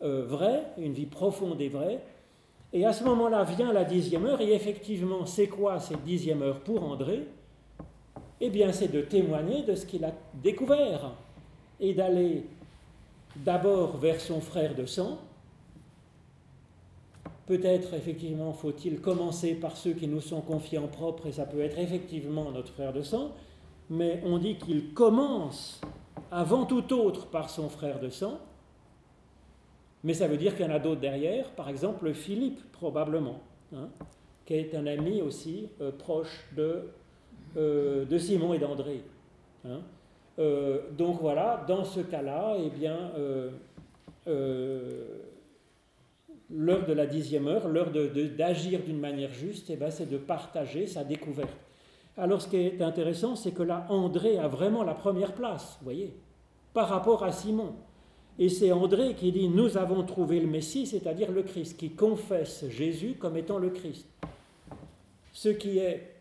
[0.00, 2.00] vraie, une vie profonde et vraie.
[2.72, 6.60] Et à ce moment-là vient la dixième heure, et effectivement, c'est quoi cette dixième heure
[6.60, 7.28] pour André?
[8.40, 10.12] Eh bien, c'est de témoigner de ce qu'il a
[10.42, 11.12] découvert
[11.78, 12.44] et d'aller
[13.36, 15.18] d'abord vers son frère de sang.
[17.46, 21.60] Peut-être effectivement faut-il commencer par ceux qui nous sont confiés en propre, et ça peut
[21.60, 23.32] être effectivement notre frère de sang,
[23.88, 25.80] mais on dit qu'il commence
[26.30, 28.38] avant tout autre par son frère de sang,
[30.04, 33.40] mais ça veut dire qu'il y en a d'autres derrière, par exemple Philippe probablement,
[33.74, 33.88] hein,
[34.46, 36.84] qui est un ami aussi euh, proche de,
[37.56, 39.02] euh, de Simon et d'André.
[39.64, 39.80] Hein.
[40.38, 43.50] Euh, donc voilà, dans ce cas-là, eh bien, euh,
[46.50, 50.86] l'heure de la dixième heure, l'heure d'agir d'une manière juste, eh ben, c'est de partager
[50.86, 51.56] sa découverte.
[52.16, 55.84] Alors ce qui est intéressant, c'est que là, André a vraiment la première place, vous
[55.84, 56.14] voyez,
[56.72, 57.74] par rapport à Simon.
[58.38, 62.64] Et c'est André qui dit, nous avons trouvé le Messie, c'est-à-dire le Christ, qui confesse
[62.68, 64.08] Jésus comme étant le Christ.
[65.32, 66.19] Ce qui est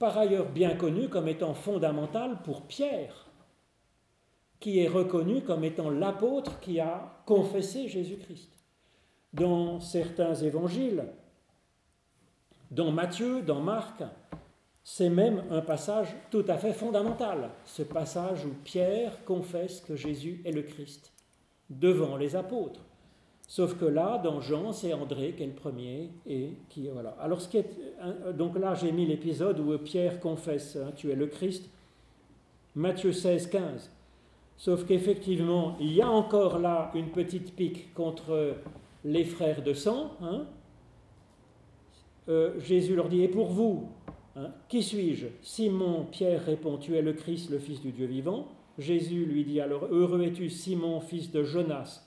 [0.00, 3.26] par ailleurs bien connu comme étant fondamental pour Pierre
[4.58, 8.50] qui est reconnu comme étant l'apôtre qui a confessé Jésus-Christ.
[9.32, 11.04] Dans certains évangiles,
[12.70, 14.02] dans Matthieu, dans Marc,
[14.84, 20.42] c'est même un passage tout à fait fondamental, ce passage où Pierre confesse que Jésus
[20.44, 21.12] est le Christ,
[21.70, 22.80] devant les apôtres.
[23.50, 27.16] Sauf que là, dans Jean, c'est André qui est le premier et qui voilà.
[27.20, 27.76] Alors ce qui est,
[28.38, 31.68] donc là, j'ai mis l'épisode où Pierre confesse, hein, tu es le Christ.
[32.76, 33.90] Matthieu 16, 15.
[34.56, 38.54] Sauf qu'effectivement, il y a encore là une petite pique contre
[39.04, 40.12] les frères de sang.
[40.22, 40.46] Hein.
[42.28, 43.88] Euh, Jésus leur dit, et pour vous,
[44.36, 45.26] hein, qui suis-je?
[45.42, 48.46] Simon, Pierre répond, tu es le Christ, le Fils du Dieu vivant.
[48.78, 52.06] Jésus lui dit alors, heureux es-tu, Simon, fils de Jonas,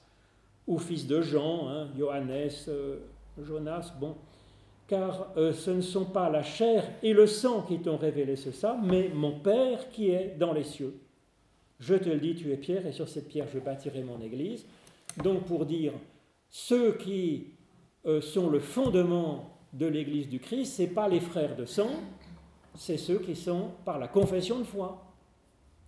[0.68, 2.97] ou fils de Jean, hein, Johannes, euh,
[3.41, 4.16] Jonas, bon,
[4.88, 8.78] car euh, ce ne sont pas la chair et le sang qui t'ont révélé ça,
[8.84, 10.93] mais mon Père qui est dans les cieux.
[11.80, 14.66] Je te le dis, tu es pierre, et sur cette pierre je bâtirai mon église.
[15.22, 15.93] Donc pour dire,
[16.49, 17.47] ceux qui
[18.05, 21.89] euh, sont le fondement de l'église du Christ, ce n'est pas les frères de sang,
[22.76, 25.03] c'est ceux qui sont par la confession de foi.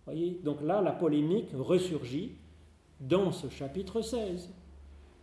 [0.06, 2.32] Voyez Donc là, la polémique ressurgit
[3.00, 4.50] dans ce chapitre 16.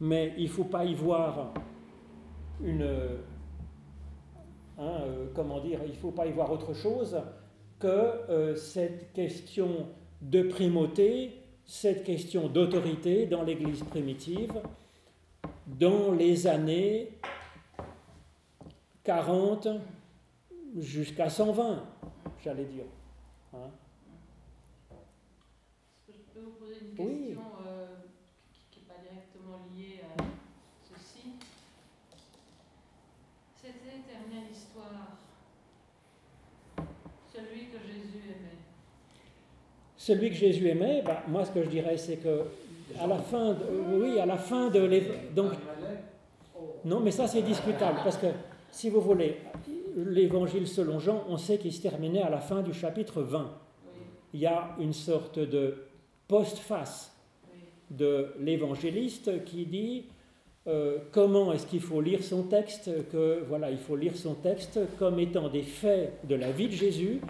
[0.03, 1.55] Mais il ne faut pas y voir
[2.63, 2.83] une.
[4.79, 7.19] Hein, euh, comment dire Il ne faut pas y voir autre chose
[7.79, 9.89] que euh, cette question
[10.21, 14.53] de primauté, cette question d'autorité dans l'Église primitive
[15.67, 17.19] dans les années
[19.05, 19.69] 40
[20.79, 21.85] jusqu'à 120,
[22.43, 22.85] j'allais dire.
[23.55, 23.71] Hein.
[26.09, 27.43] je peux vous poser une question?
[27.67, 27.97] euh,
[28.71, 30.23] qui n'est pas directement liée à
[30.89, 31.33] ceci
[33.61, 33.83] Cette
[34.53, 35.19] éternelle histoire,
[37.33, 38.59] celui que Jésus aimait,
[39.97, 42.45] celui que Jésus aimait, bah, moi ce que je dirais c'est que
[43.01, 45.53] à la fin, de, oui, à la fin de donc
[46.85, 48.27] non, mais ça c'est discutable parce que
[48.71, 49.39] si vous voulez,
[49.97, 53.51] l'évangile selon Jean, on sait qu'il se terminait à la fin du chapitre 20.
[54.35, 55.85] Il y a une sorte de
[56.29, 57.15] post-face
[57.91, 60.07] de l'évangéliste qui dit
[60.69, 64.79] euh, comment est-ce qu'il faut lire son texte, que voilà, il faut lire son texte
[64.99, 67.21] comme étant des faits de la vie de Jésus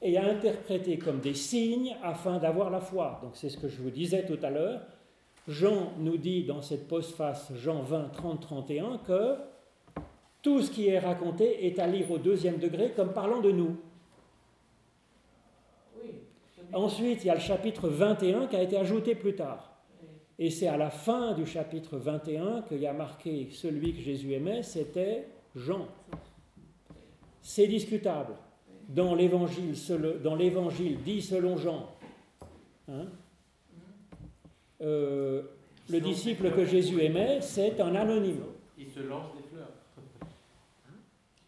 [0.00, 3.20] et à interpréter comme des signes afin d'avoir la foi.
[3.22, 4.80] Donc c'est ce que je vous disais tout à l'heure.
[5.46, 9.36] Jean nous dit dans cette postface, Jean 20, 30, 31, que
[10.42, 13.76] tout ce qui est raconté est à lire au deuxième degré comme parlant de nous.
[16.72, 19.77] Ensuite, il y a le chapitre 21 qui a été ajouté plus tard.
[20.38, 24.32] Et c'est à la fin du chapitre 21 qu'il y a marqué celui que Jésus
[24.32, 25.26] aimait, c'était
[25.56, 25.88] Jean.
[27.42, 28.34] C'est discutable
[28.88, 29.74] dans l'évangile,
[30.22, 31.88] dans l'évangile dit selon Jean,
[32.88, 33.06] hein,
[34.80, 35.42] euh,
[35.90, 38.44] le disciple que Jésus aimait, c'est un anonyme.
[38.78, 39.72] Il se lance des fleurs.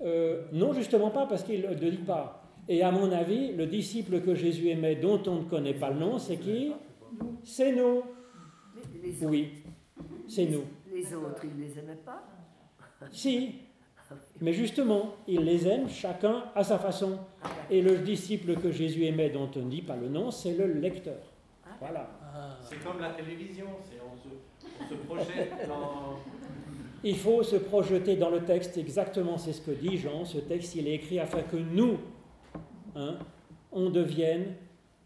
[0.03, 2.43] Euh, non, justement pas, parce qu'il ne le dit pas.
[2.69, 5.99] Et à mon avis, le disciple que Jésus aimait, dont on ne connaît pas le
[5.99, 6.73] nom, c'est qui?
[7.45, 8.03] C'est nous.
[9.23, 9.63] Oui,
[10.29, 10.65] c'est nous.
[10.93, 12.23] Les autres, il ne les aimait pas
[13.11, 13.55] Si,
[14.41, 17.19] mais justement, il les aime chacun à sa façon.
[17.71, 20.67] Et le disciple que Jésus aimait, dont on ne dit pas le nom, c'est le
[20.67, 21.21] lecteur.
[21.65, 22.11] Ah, Voilà.
[22.23, 22.59] Ah.
[22.63, 24.35] C'est comme la télévision, on se,
[24.85, 26.19] on se projette dans...
[27.03, 30.25] Il faut se projeter dans le texte, exactement c'est ce que dit Jean.
[30.27, 31.97] Ce texte, il est écrit afin que nous,
[32.95, 33.17] hein,
[33.73, 34.55] on devienne,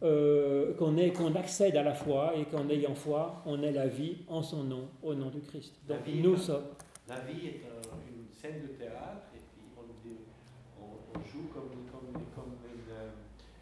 [0.04, 4.42] euh, qu'on accède à la foi et qu'en ayant foi, on ait la vie en
[4.42, 5.72] son nom, au nom du Christ.
[5.88, 6.66] Donc nous sommes.
[7.08, 7.60] La vie est
[8.08, 13.10] une scène de théâtre et puis on, on, joue comme, comme, comme une euh,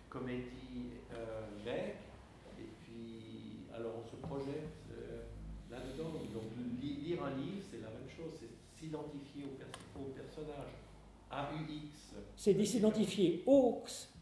[0.09, 2.03] comédie euh, grecque
[2.59, 4.69] et puis alors on se projette
[5.71, 6.11] là-dedans.
[6.35, 6.43] Donc
[6.83, 10.75] lire un livre, c'est la même chose, c'est s'identifier au, au personnage.
[11.31, 12.15] AUX.
[12.37, 13.69] C'est s'identifier au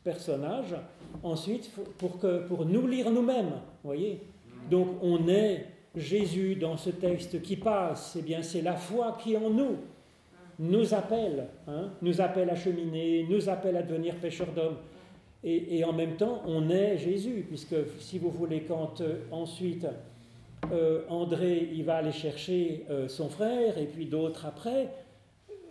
[0.03, 0.75] personnage,
[1.23, 3.53] ensuite pour, que, pour nous lire nous-mêmes.
[3.85, 4.21] voyez
[4.71, 9.37] Donc on est Jésus dans ce texte qui passe, eh bien c'est la foi qui
[9.37, 9.77] en nous
[10.61, 14.77] nous appelle, hein, nous appelle à cheminer, nous appelle à devenir pêcheurs d'hommes.
[15.43, 19.87] Et, en même temps, on est Jésus, puisque si vous voulez, quand euh, ensuite
[20.71, 24.89] euh, André il va aller chercher euh, son frère et puis d'autres après,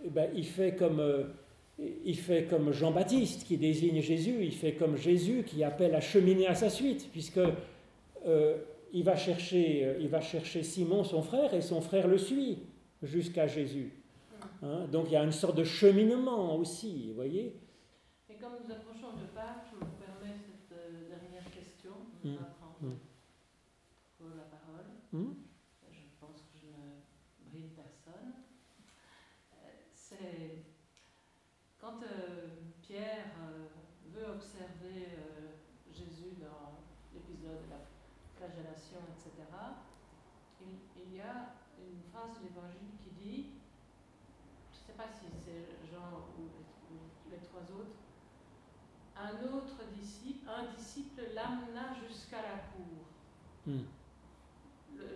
[0.04, 1.00] eh ben, il fait comme
[2.06, 6.48] il fait comme Jean-Baptiste qui désigne Jésus, il fait comme Jésus qui appelle à cheminer
[6.48, 7.40] à sa suite, puisque
[8.26, 8.58] euh,
[8.92, 12.60] il, va chercher, euh, il va chercher Simon, son frère, et son frère le suit
[13.02, 13.94] jusqu'à Jésus.
[14.62, 17.56] Hein, donc il y a une sorte de cheminement aussi, vous voyez.
[18.30, 21.92] Et comme nous approchons de Pâques, je me permets cette euh, dernière question.
[22.24, 22.32] Mmh.
[22.82, 22.94] Mmh.
[24.36, 24.86] la parole.
[25.14, 25.34] Mmh.
[25.92, 28.34] Je pense que je ne brille personne.
[29.94, 30.64] C'est
[31.80, 32.48] quand euh,
[33.00, 33.68] Pierre euh,
[34.12, 35.56] veut observer euh,
[35.90, 36.84] Jésus dans
[37.14, 37.80] l'épisode de la
[38.36, 39.48] flagellation, etc.,
[40.60, 43.46] il, y a une phrase de l'Évangile qui dit,
[44.74, 46.44] je ne sais pas si c'est Jean ou,
[47.32, 47.96] les trois autres,
[49.16, 53.06] un autre disciple, un disciple l'amena jusqu'à la cour.
[53.66, 53.86] Hmm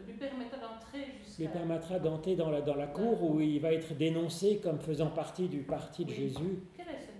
[0.07, 1.43] lui permettra d'entrer jusqu'à...
[1.43, 5.09] Lui permettra d'entrer dans la, dans la cour où il va être dénoncé comme faisant
[5.09, 6.63] partie du parti de Jésus.
[6.77, 7.12] Quel est autre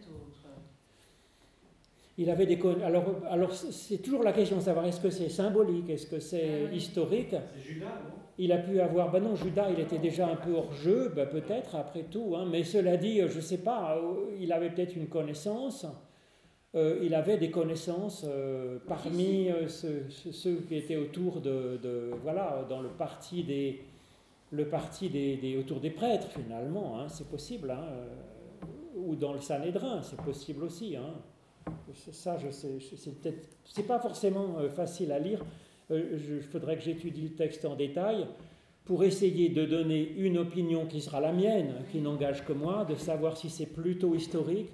[2.18, 5.90] il avait des alors alors c'est toujours la question de savoir est-ce que c'est symbolique
[5.90, 7.36] est-ce que c'est ah historique?
[7.56, 8.16] C'est Judas non?
[8.38, 11.28] Il a pu avoir ben non Judas il était déjà un peu hors jeu ben
[11.28, 14.00] peut-être après tout hein, mais cela dit je sais pas
[14.40, 15.88] il avait peut-être une connaissance
[16.76, 22.82] euh, il avait des connaissances euh, parmi euh, ceux, qui étaient autour de, voilà dans
[22.82, 23.82] le parti des
[24.52, 27.86] le parti des, autour des prêtres finalement hein, c'est possible hein,
[28.96, 31.14] ou dans le Sanhédrin c'est possible aussi hein.
[32.12, 35.44] Ça je sais c'est peut-être c'est pas forcément facile à lire
[35.90, 38.28] il faudrait que j'étudie le texte en détail
[38.86, 42.96] pour essayer de donner une opinion qui sera la mienne qui n'engage que moi de
[42.96, 44.70] savoir si c'est plutôt historique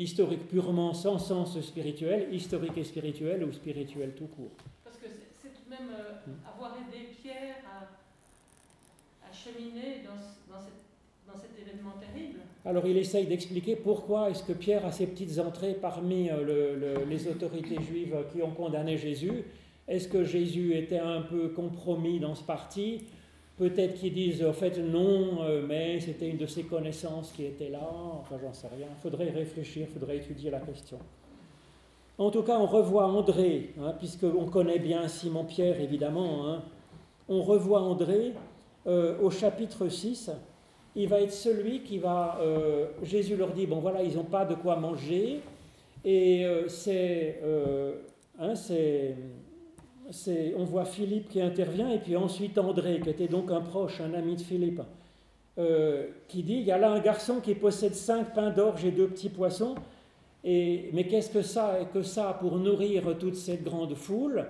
[0.00, 4.52] historique purement sans sens spirituel, historique et spirituel ou spirituel tout court.
[4.84, 5.06] Parce que
[5.40, 6.48] c'est tout de même euh, hmm.
[6.48, 10.89] avoir aidé Pierre à, à cheminer dans, dans, cette,
[11.38, 12.40] cet événement terrible.
[12.64, 17.04] Alors il essaye d'expliquer pourquoi est-ce que Pierre a ses petites entrées parmi euh, le,
[17.08, 19.44] les autorités juives qui ont condamné Jésus.
[19.88, 23.04] Est-ce que Jésus était un peu compromis dans ce parti?
[23.56, 27.68] Peut-être qu'ils disent en fait non, euh, mais c'était une de ses connaissances qui était
[27.68, 28.86] là, enfin j'en sais rien.
[29.02, 30.98] Faudrait réfléchir, faudrait étudier la question.
[32.16, 36.46] En tout cas, on revoit André, hein, puisqu'on connaît bien Simon-Pierre évidemment.
[36.46, 36.62] Hein.
[37.28, 38.34] on revoit André
[38.86, 40.30] euh, au chapitre 6.
[40.96, 42.38] Il va être celui qui va.
[42.40, 45.40] Euh, Jésus leur dit bon voilà, ils n'ont pas de quoi manger.
[46.04, 47.40] Et c'est.
[48.38, 49.16] Hein, c'est
[50.56, 54.14] on voit Philippe qui intervient, et puis ensuite André, qui était donc un proche, un
[54.14, 54.82] ami de Philippe,
[55.58, 58.90] euh, qui dit, il y a là un garçon qui possède cinq pains d'orge et
[58.90, 59.74] deux petits poissons,
[60.42, 64.46] et, mais qu'est-ce que ça que ça pour nourrir toute cette grande foule?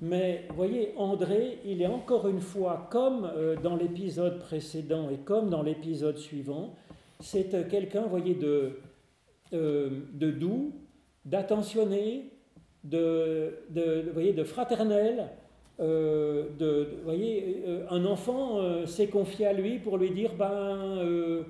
[0.00, 5.50] Mais voyez, André, il est encore une fois, comme euh, dans l'épisode précédent et comme
[5.50, 6.74] dans l'épisode suivant,
[7.20, 8.78] c'est euh, quelqu'un, voyez, de,
[9.52, 10.72] de doux,
[11.24, 12.30] d'attentionné,
[12.84, 13.62] de,
[14.12, 15.28] voyez, de fraternel.
[15.80, 21.42] Euh, de, voyez, euh, un enfant euh, s'est confié à lui pour lui dire ben,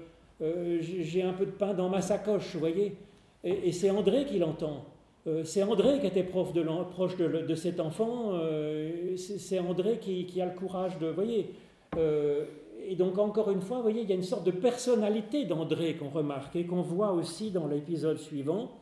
[0.81, 2.97] j'ai un peu de pain dans ma sacoche, vous voyez.
[3.43, 4.85] Et, c'est André qui l'entend.
[5.45, 8.33] C'est André qui était proche de, cet enfant.
[9.17, 11.09] c'est André qui, a le courage de.
[11.09, 11.55] voyez.
[11.97, 16.09] et donc, encore une fois, voyez, il y a une sorte de personnalité d'André qu'on
[16.09, 18.81] remarque et qu'on voit aussi dans l'épisode suivant.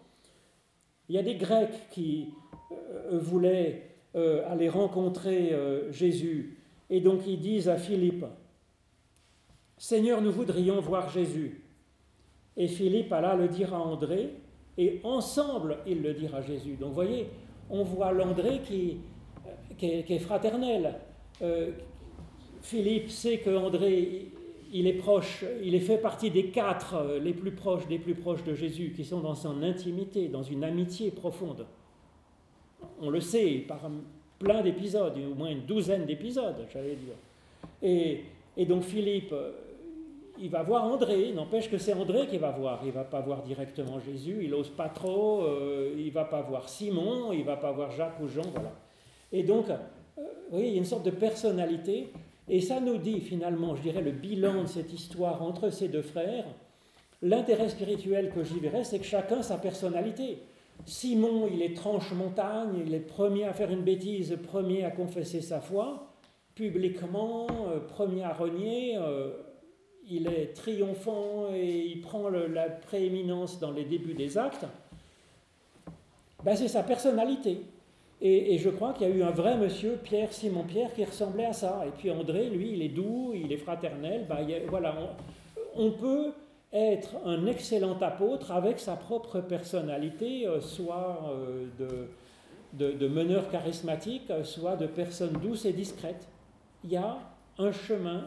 [1.09, 2.35] Il y a des Grecs qui
[2.71, 3.83] euh, voulaient
[4.15, 6.59] euh, aller rencontrer euh, Jésus
[6.91, 8.27] et donc ils disent à Philippe,
[9.79, 11.63] Seigneur, nous voudrions voir Jésus.
[12.57, 14.31] Et Philippe alla le dire à André
[14.79, 16.77] et ensemble ils le à Jésus.
[16.81, 17.27] Donc vous voyez,
[17.69, 18.99] on voit l'André qui,
[19.77, 20.95] qui, est, fraternel.
[21.43, 21.73] Euh,
[22.63, 24.29] Philippe sait que André,
[24.73, 28.15] il est proche, il est fait partie des quatre euh, les plus proches des plus
[28.15, 31.67] proches de Jésus, qui sont dans son intimité, dans une amitié profonde.
[33.01, 33.91] On le sait par
[34.39, 37.15] plein d'épisodes, au moins une douzaine d'épisodes, j'allais dire.
[37.83, 39.53] Et, donc Philippe, euh,
[40.41, 43.43] il va voir André, n'empêche que c'est André qui va voir, il va pas voir
[43.43, 47.73] directement Jésus, il n'ose pas trop, euh, il va pas voir Simon, il va pas
[47.73, 48.73] voir Jacques ou Jean, voilà.
[49.33, 49.67] Et donc,
[50.17, 52.13] vous voyez, il y a une sorte de personnalité
[52.49, 56.03] et ça nous dit finalement, je dirais, le bilan de cette histoire entre ces deux
[56.03, 56.47] frères.
[57.21, 60.39] L'intérêt spirituel que j'y verrais, c'est que chacun sa personnalité.
[60.87, 65.61] Simon, il est tranche-montagne, il est premier à faire une bêtise, premier à confesser sa
[65.61, 66.15] foi,
[66.55, 69.31] publiquement, euh, premier à renier, euh,
[70.11, 74.67] il est triomphant et il prend la prééminence dans les débuts des actes.
[76.45, 77.63] Ben, c'est sa personnalité.
[78.21, 81.47] Et, je crois qu'il y a eu un vrai monsieur, Pierre, Simon Pierre, qui ressemblait
[81.47, 81.85] à ça.
[81.87, 84.27] Et puis André, lui, il est doux, il est fraternel.
[84.29, 84.95] Ben, voilà,
[85.77, 86.33] on, peut
[86.73, 91.67] être un excellent apôtre avec sa propre personnalité, euh, soit euh,
[92.73, 96.27] de, de, meneur charismatique, soit de personne douce et discrète.
[96.83, 97.19] Il y a
[97.59, 98.25] un chemin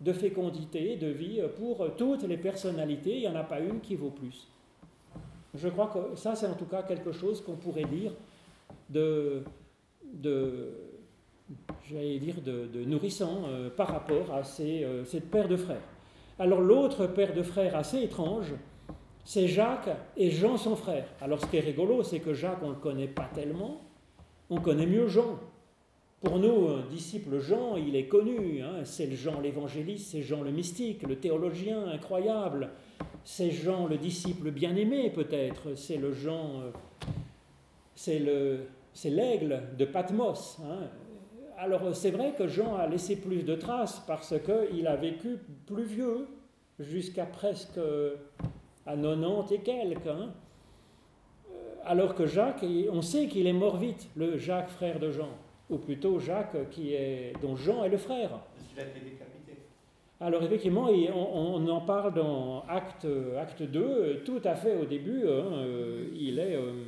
[0.00, 3.16] de fécondité, de vie pour toutes les personnalités.
[3.16, 4.48] Il n'y en a pas une qui vaut plus.
[5.54, 8.12] Je crois que ça, c'est en tout cas quelque chose qu'on pourrait dire
[8.90, 9.42] de,
[10.12, 10.70] de
[11.88, 15.82] j'allais dire, de, nourrissant euh, par rapport à ces, euh, cette paire de frères.
[16.38, 18.52] Alors l'autre paire de frères assez étrange,
[19.24, 21.06] c'est Jacques et Jean son frère.
[21.20, 23.80] Alors ce qui est rigolo, c'est que Jacques, on ne le connaît pas tellement,
[24.50, 25.38] on connaît mieux Jean.
[26.22, 28.84] Pour nous, un disciple Jean, il est connu, hein.
[28.84, 32.70] c'est Jean l'évangéliste, c'est Jean le mystique, le théologien incroyable,
[33.22, 36.70] c'est Jean le disciple bien-aimé peut-être, c'est le Jean, euh,
[37.94, 38.60] c'est le,
[38.94, 40.58] c'est l'aigle de Patmos.
[40.64, 40.88] Hein.
[41.58, 45.84] Alors c'est vrai que Jean a laissé plus de traces parce qu'il a vécu plus
[45.84, 46.28] vieux,
[46.78, 47.78] jusqu'à presque
[48.86, 50.06] à 90 et quelques.
[50.06, 50.30] Hein.
[51.50, 55.30] Euh, alors que Jacques, on sait qu'il est mort vite, le Jacques frère de Jean,
[55.70, 58.30] ou plutôt Jacques qui est, dont Jean est le frère.
[58.74, 59.52] Il a été décapité.
[60.20, 63.06] Alors effectivement, on, en parle dans Acte,
[63.38, 66.56] acte 2, tout à fait au début, hein, euh, il est...
[66.56, 66.84] Euh,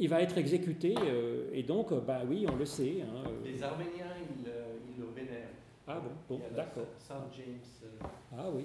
[0.00, 3.02] il va être exécuté, euh, et donc, euh, bah oui, on le sait.
[3.02, 3.44] Hein, euh.
[3.44, 4.50] Les Arméniens, ils,
[4.98, 5.48] le vénèrent.
[5.86, 6.86] Ah bon, bon d'accord.
[6.98, 8.00] Saint James,
[8.32, 8.64] ah oui.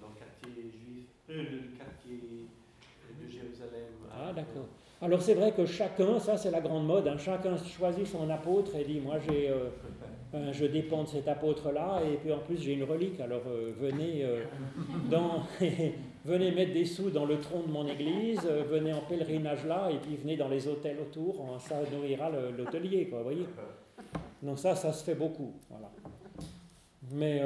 [0.00, 2.46] dans le quartier juif, le quartier
[3.20, 3.92] de Jérusalem.
[4.12, 4.66] Ah d'accord.
[5.00, 8.74] Alors c'est vrai que chacun, ça c'est la grande mode, hein, chacun choisit son apôtre
[8.74, 9.48] et dit, moi j'ai
[10.34, 13.72] euh, je dépends de cet apôtre-là, et puis en plus j'ai une relique, alors euh,
[13.78, 14.42] venez, euh,
[15.08, 15.44] dans,
[16.24, 19.98] venez mettre des sous dans le tronc de mon église, venez en pèlerinage là, et
[19.98, 23.46] puis venez dans les hôtels autour, hein, ça nourrira l'hôtelier, quoi, vous voyez.
[24.42, 25.52] Donc ça, ça se fait beaucoup.
[27.12, 27.40] Mais...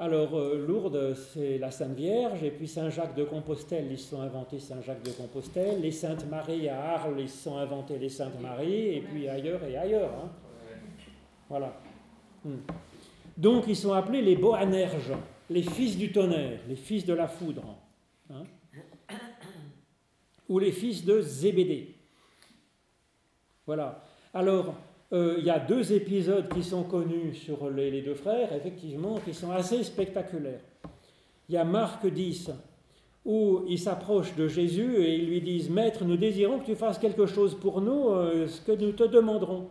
[0.00, 5.02] Alors, Lourdes, c'est la Sainte Vierge, et puis Saint-Jacques de Compostelle, ils sont inventés Saint-Jacques
[5.02, 5.82] de Compostelle.
[5.82, 9.76] Les Saintes Maries à Arles, ils sont inventés les Saintes Maries, et puis ailleurs et
[9.76, 10.10] ailleurs.
[10.10, 10.30] Hein.
[11.50, 11.78] Voilà.
[12.42, 12.60] Hmm.
[13.36, 15.12] Donc, ils sont appelés les Boanerges,
[15.50, 17.76] les fils du tonnerre, les fils de la foudre.
[18.30, 18.44] Hein.
[20.48, 21.94] Ou les fils de Zébédée.
[23.66, 24.02] Voilà.
[24.32, 24.74] Alors,
[25.12, 29.34] euh, il y a deux épisodes qui sont connus sur les, deux frères, effectivement, qui
[29.34, 30.60] sont assez spectaculaires.
[31.48, 32.52] Il y a Marc 10,
[33.24, 36.98] où ils s'approchent de Jésus et ils lui disent Maître, nous désirons que tu fasses
[36.98, 39.66] quelque chose pour nous, euh, ce que nous te demanderons.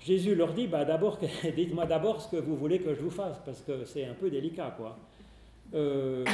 [0.00, 1.18] Jésus leur dit bah, d'abord,
[1.56, 4.28] Dites-moi d'abord ce que vous voulez que je vous fasse, parce que c'est un peu
[4.28, 4.74] délicat.
[4.76, 4.98] quoi.
[5.74, 6.24] Euh,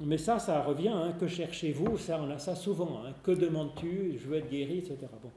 [0.00, 0.88] mais ça, ça revient.
[0.88, 1.96] Hein, que cherchez-vous?
[1.96, 3.00] Ça, on a ça souvent.
[3.06, 3.12] Hein.
[3.22, 4.18] que demandes-tu?
[4.18, 4.98] Je veux être guéri, etc.
[5.22, 5.30] Bon.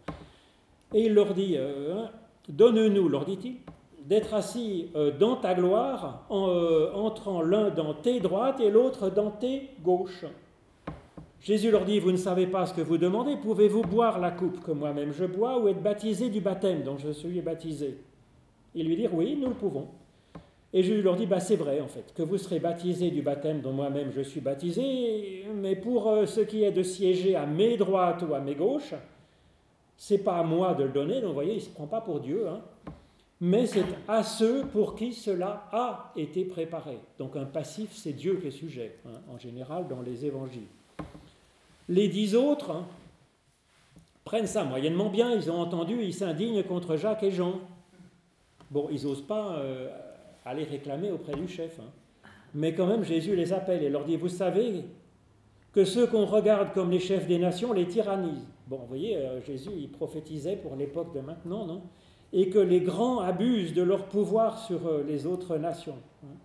[0.95, 2.05] Et il leur dit, euh,
[2.47, 3.55] donne-nous, leur dit-il,
[4.05, 9.09] d'être assis euh, dans ta gloire, en euh, entrant l'un dans tes droites et l'autre
[9.09, 10.23] dans tes gauches.
[11.41, 14.63] Jésus leur dit, vous ne savez pas ce que vous demandez, pouvez-vous boire la coupe
[14.63, 17.97] que moi-même je bois ou être baptisé du baptême dont je suis baptisé?
[18.73, 19.89] Ils lui dirent, oui, nous le pouvons.
[20.71, 23.59] Et Jésus leur dit, bah, c'est vrai en fait, que vous serez baptisé du baptême
[23.59, 28.23] dont moi-même je suis baptisé, mais pour ce qui est de siéger à mes droites
[28.29, 28.93] ou à mes gauches,
[29.97, 32.01] c'est pas à moi de le donner, donc vous voyez, il ne se prend pas
[32.01, 32.61] pour Dieu, hein.
[33.39, 36.99] mais c'est à ceux pour qui cela a été préparé.
[37.17, 40.67] Donc un passif, c'est Dieu qui est sujet, hein, en général dans les évangiles.
[41.87, 42.85] Les dix autres hein,
[44.23, 47.59] prennent ça moyennement bien, ils ont entendu, ils s'indignent contre Jacques et Jean.
[48.71, 49.89] Bon, ils n'osent pas euh,
[50.43, 51.79] aller réclamer auprès du chef.
[52.55, 54.85] Mais quand même, Jésus les appelle et leur dit, vous savez
[55.73, 58.47] que ceux qu'on regarde comme les chefs des nations les tyrannisent.
[58.67, 61.83] Bon, vous voyez, euh, Jésus, il prophétisait pour l'époque de maintenant, non?
[62.33, 65.97] Et que les grands abusent de leur pouvoir sur euh, les autres nations.
[66.23, 66.35] Hein.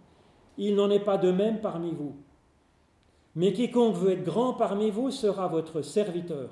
[0.58, 2.14] Il n'en est pas de même parmi vous.
[3.34, 6.50] Mais quiconque veut être grand parmi vous sera votre serviteur.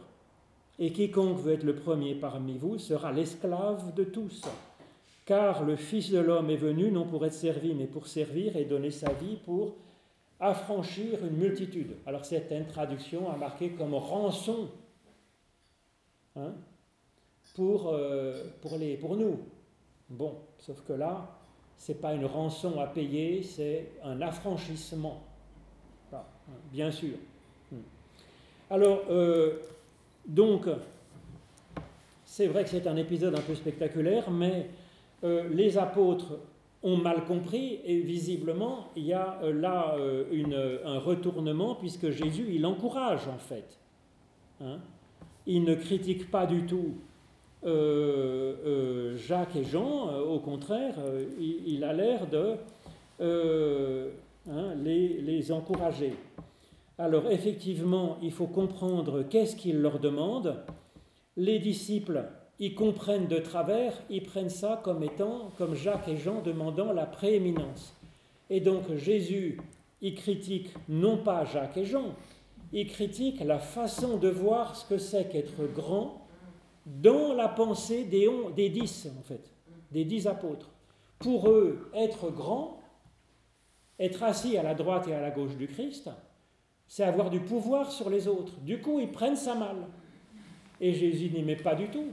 [0.78, 4.42] Et quiconque veut être le premier parmi vous sera l'esclave de tous.
[5.26, 8.64] Car le Fils de l'homme est venu non pour être servi, mais pour servir et
[8.64, 9.74] donner sa vie pour
[10.40, 11.96] affranchir une multitude.
[12.06, 14.68] Alors certaines traductions a marqué comme rançon
[16.38, 16.54] hein,
[17.54, 19.40] pour, euh, pour, les, pour nous.
[20.08, 21.28] Bon, sauf que là,
[21.76, 25.22] ce n'est pas une rançon à payer, c'est un affranchissement.
[26.12, 26.22] Hein,
[26.72, 27.16] bien sûr.
[27.70, 27.76] Hmm.
[28.70, 29.58] Alors, euh,
[30.26, 30.66] donc,
[32.24, 34.70] c'est vrai que c'est un épisode un peu spectaculaire, mais
[35.24, 36.38] euh, les apôtres
[36.82, 39.96] ont mal compris et visiblement il y a là
[40.30, 43.76] une, un retournement puisque Jésus il encourage en fait.
[44.60, 44.78] Hein.
[45.48, 46.94] Il ne critique pas du tout
[47.66, 50.94] euh, Jacques et Jean, au contraire,
[51.40, 52.54] il, a l'air de
[54.48, 56.14] hein, les, les, encourager.
[56.98, 60.62] Alors effectivement, il faut comprendre qu'est-ce qu'il leur demande.
[61.36, 62.28] Les disciples
[62.60, 67.06] ils comprennent de travers, ils prennent ça comme étant, comme Jacques et Jean demandant la
[67.06, 67.94] prééminence.
[68.50, 69.60] Et donc Jésus,
[70.00, 72.14] il critique non pas Jacques et Jean,
[72.72, 76.26] il critique la façon de voir ce que c'est qu'être grand
[76.86, 79.50] dans la pensée des, dix, en fait,
[79.90, 80.70] des dix apôtres.
[81.18, 82.80] Pour eux, être grand,
[83.98, 86.10] être assis à la droite et à la gauche du Christ,
[86.86, 88.58] c'est avoir du pouvoir sur les autres.
[88.60, 89.76] Du coup, ils prennent ça mal.
[90.80, 92.12] Et Jésus n'y met pas du tout.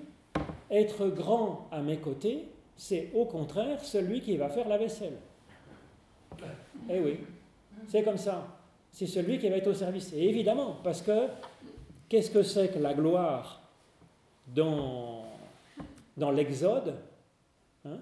[0.71, 5.17] Être grand à mes côtés, c'est au contraire celui qui va faire la vaisselle.
[6.89, 7.19] Eh oui,
[7.87, 8.47] c'est comme ça.
[8.95, 10.13] C'est celui qui va être au service.
[10.13, 11.27] Et évidemment, parce que
[12.07, 13.61] qu'est-ce que c'est que la gloire
[14.47, 15.25] dans,
[16.15, 16.95] dans l'Exode
[17.83, 17.97] hein?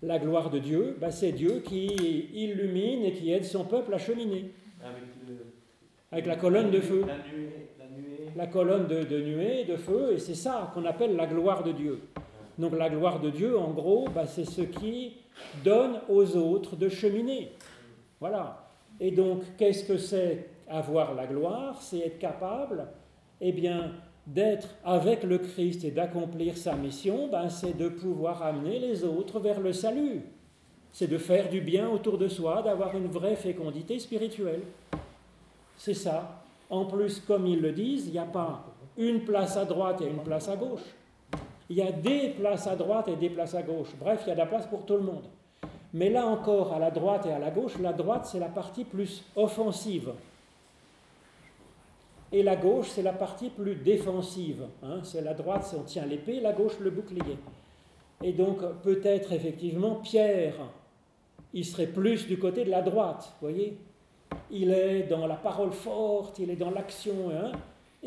[0.00, 1.86] La gloire de Dieu, bah c'est Dieu qui
[2.34, 4.52] illumine et qui aide son peuple à cheminer.
[4.84, 5.02] Avec,
[6.12, 7.04] Avec la colonne de feu
[8.36, 12.00] la colonne de, nuée, de feu, et c'est ça qu'on appelle la gloire de Dieu.
[12.58, 15.16] Donc la gloire de Dieu, en gros, bah, c'est ce qui
[15.64, 17.50] donne aux autres de cheminer.
[18.20, 18.65] Voilà.
[19.00, 22.86] Et donc, qu'est-ce que c'est avoir la gloire C'est être capable,
[23.40, 23.92] eh bien,
[24.26, 29.38] d'être avec le Christ et d'accomplir sa mission, ben, c'est de pouvoir amener les autres
[29.38, 30.22] vers le salut.
[30.92, 34.62] C'est de faire du bien autour de soi, d'avoir une vraie fécondité spirituelle.
[35.76, 36.42] C'est ça.
[36.70, 38.64] En plus, comme ils le disent, il n'y a pas
[38.96, 40.80] une place à droite et une place à gauche.
[41.68, 43.88] Il y a des places à droite et des places à gauche.
[44.00, 45.24] Bref, il y a de la place pour tout le monde.
[45.94, 48.84] Mais là encore, à la droite et à la gauche, la droite, c'est la partie
[48.84, 50.12] plus offensive.
[52.32, 54.64] Et la gauche, c'est la partie plus défensive.
[54.82, 55.00] Hein.
[55.04, 57.38] C'est la droite, on tient l'épée, la gauche, le bouclier.
[58.22, 60.54] Et donc, peut-être, effectivement, Pierre,
[61.54, 63.78] il serait plus du côté de la droite, voyez
[64.50, 67.30] il est dans la parole forte, il est dans l'action.
[67.30, 67.52] Hein.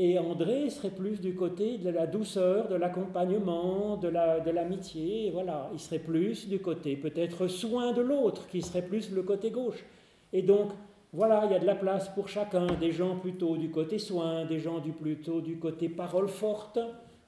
[0.02, 4.08] Et André serait plus du côté de la douceur, de l'accompagnement, de
[4.50, 5.26] l'amitié.
[5.26, 9.24] La, voilà, il serait plus du côté peut-être soin de l'autre, qui serait plus le
[9.24, 9.84] côté gauche.
[10.32, 10.72] Et donc,
[11.12, 14.46] voilà, il y a de la place pour chacun, des gens plutôt du côté soin,
[14.46, 16.80] des gens du, plutôt du côté parole forte,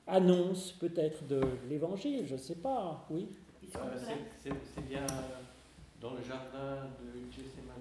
[0.08, 3.28] annonce peut-être de l'évangile, je ne sais pas, oui.
[3.76, 3.80] Euh,
[4.38, 5.06] c'est bien
[6.00, 7.72] dans le jardin de Gethsemane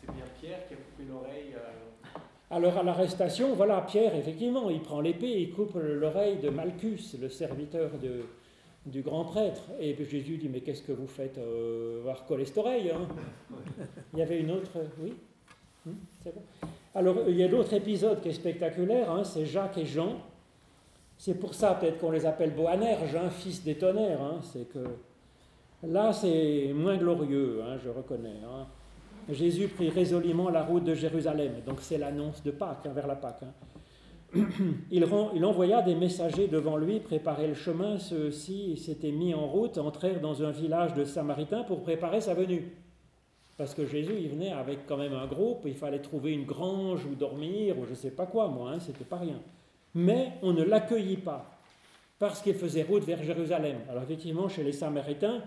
[0.00, 1.43] c'est bien Pierre qui a coupé l'oreille.
[2.54, 7.28] Alors à l'arrestation, voilà, Pierre, effectivement, il prend l'épée, il coupe l'oreille de Malchus, le
[7.28, 7.90] serviteur
[8.86, 9.62] du grand prêtre.
[9.80, 13.08] Et Jésus dit, mais qu'est-ce que vous faites euh, coller cette oreille hein?
[14.12, 14.70] Il y avait une autre...
[15.02, 15.14] Oui?
[15.84, 16.42] Hmm, C'est bon
[16.94, 20.18] Alors il y a d'autres épisodes qui est spectaculaire, hein, c'est Jacques et Jean.
[21.18, 24.22] C'est pour ça peut-être qu'on les appelle Boanerges, hein, fils des tonnerres.
[24.22, 24.84] Hein, c'est que
[25.82, 28.36] là c'est moins glorieux, hein, je reconnais.
[29.30, 31.52] Jésus prit résolument la route de Jérusalem.
[31.66, 33.42] Donc c'est l'annonce de Pâques, hein, vers la Pâques.
[33.42, 33.52] Hein.
[34.90, 37.98] Il, il, envoya des messagers devant lui préparer le chemin.
[37.98, 42.72] Ceux-ci s'étaient mis en route, entrèrent dans un village de Samaritains pour préparer sa venue.
[43.56, 47.06] Parce que Jésus, il venait avec quand même un groupe, il fallait trouver une grange
[47.06, 49.40] où dormir, ou je ne sais pas quoi, moi, hein, c'était pas rien.
[49.94, 51.48] Mais on ne l'accueillit pas,
[52.18, 53.76] parce qu'il faisait route vers Jérusalem.
[53.88, 55.44] Alors effectivement, chez les Samaritains,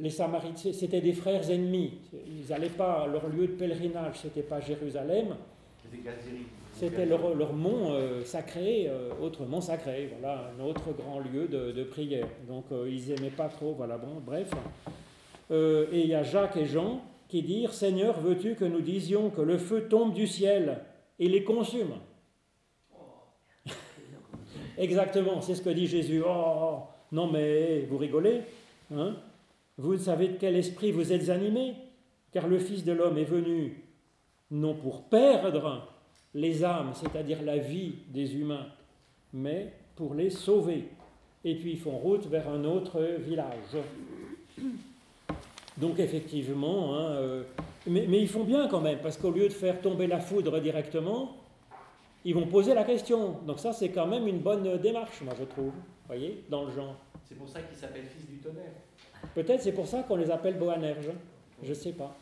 [0.00, 1.98] les Samaritains, c'était des frères ennemis.
[2.12, 5.36] Ils n'allaient pas, leur lieu de pèlerinage, c'était pas Jérusalem.
[6.72, 11.46] C'était leur, leur, mont euh, sacré, euh, autre mont sacré, voilà, un autre grand lieu
[11.46, 12.26] de, prière.
[12.48, 14.50] Donc euh, ils n'aimaient pas trop, voilà, bon, bref.
[15.50, 19.42] et il y a Jacques et Jean, qui dirent Seigneur, veux-tu que nous disions que
[19.42, 20.78] le feu tombe du ciel
[21.18, 21.94] et les consume?
[24.78, 26.22] Exactement, c'est ce que dit Jésus.
[26.26, 26.78] Oh,
[27.12, 28.42] non mais vous rigolez
[28.94, 29.16] hein?
[29.80, 31.72] Vous savez de quel esprit vous êtes animés
[32.32, 33.82] Car le Fils de l'homme est venu
[34.50, 35.88] non pour perdre
[36.34, 38.66] les âmes, c'est-à-dire la vie des humains,
[39.32, 40.88] mais pour les sauver.
[41.46, 43.78] Et puis ils font route vers un autre village.
[45.78, 47.42] Donc effectivement, hein, euh,
[47.86, 51.38] mais, ils font bien quand même, parce qu'au lieu de faire tomber la foudre directement,
[52.26, 53.38] ils vont poser la question.
[53.46, 55.72] Donc ça, c'est quand même une bonne démarche, moi je trouve,
[56.06, 56.96] voyez, dans le genre.
[57.30, 58.72] C'est pour ça qu'ils s'appellent fils du tonnerre.
[59.36, 61.12] Peut-être c'est pour ça qu'on les appelle Boanerges,
[61.62, 62.16] je ne sais pas.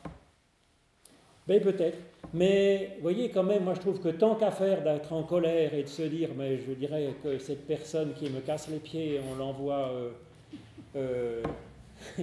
[1.47, 1.97] Mais ben, peut-être.
[2.35, 5.73] Mais vous voyez, quand même, moi je trouve que tant qu'à faire d'être en colère
[5.73, 9.19] et de se dire, mais je dirais que cette personne qui me casse les pieds,
[9.33, 9.89] on l'envoie.
[9.89, 10.11] Euh,
[10.97, 11.43] euh,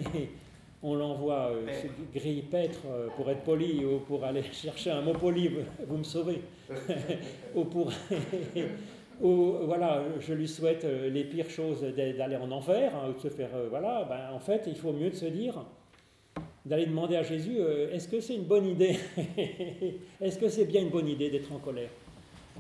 [0.84, 1.66] on l'envoie euh,
[2.14, 5.50] grille pêtre euh, pour être poli ou pour aller chercher un mot poli,
[5.88, 6.42] vous me sauvez.
[7.56, 7.92] ou pour.
[9.22, 13.30] Ou, voilà, je lui souhaite les pires choses d'aller en enfer, hein, ou de se
[13.30, 13.49] faire.
[13.70, 15.66] voilà, ben, en fait, il faut mieux de se dire
[16.66, 18.97] d'aller demander à Jésus euh, est-ce que c'est une bonne idée
[20.22, 21.89] Est-ce que c'est bien une bonne idée d'être en colère?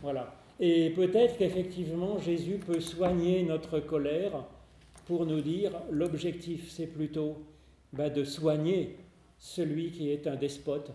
[0.01, 0.35] Voilà.
[0.59, 4.45] Et peut-être qu'effectivement Jésus peut soigner notre colère
[5.05, 7.37] pour nous dire l'objectif c'est plutôt
[7.93, 8.97] bah, de soigner
[9.39, 10.91] celui qui est un despote,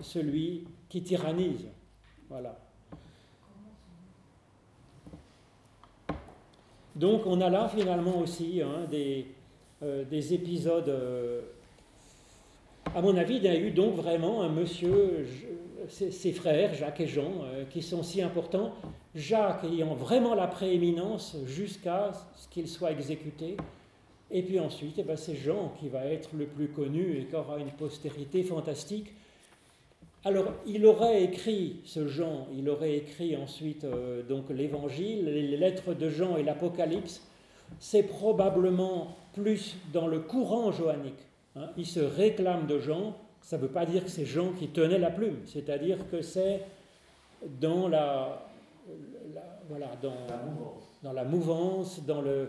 [0.00, 1.66] celui qui tyrannise.
[2.28, 2.58] Voilà.
[6.96, 9.26] Donc on a là finalement aussi hein, des,
[9.82, 11.42] euh, des, épisodes euh,
[12.94, 15.26] à mon avis, il y a eu donc vraiment un monsieur,
[15.88, 18.72] ses frères, Jacques et Jean, euh, qui sont si importants.
[19.14, 23.56] Jacques ayant vraiment la prééminence jusqu'à ce qu'il soit exécuté.
[24.30, 27.36] Et puis ensuite, eh ben, c'est Jean qui va être le plus connu et qui
[27.36, 29.12] aura une postérité fantastique.
[30.26, 35.94] Alors, il aurait écrit, ce Jean, il aurait écrit ensuite euh, donc l'évangile, les lettres
[35.94, 37.22] de Jean et l'Apocalypse.
[37.78, 41.14] C'est probablement plus dans le courant johannique.
[41.54, 44.66] Hein, il se réclame de Jean, ça ne veut pas dire que c'est Jean qui
[44.66, 46.62] tenait la plume, c'est-à-dire que c'est
[47.60, 48.48] dans la,
[49.68, 52.48] voilà, dans, la mouvance, dans, la mouvance, dans le,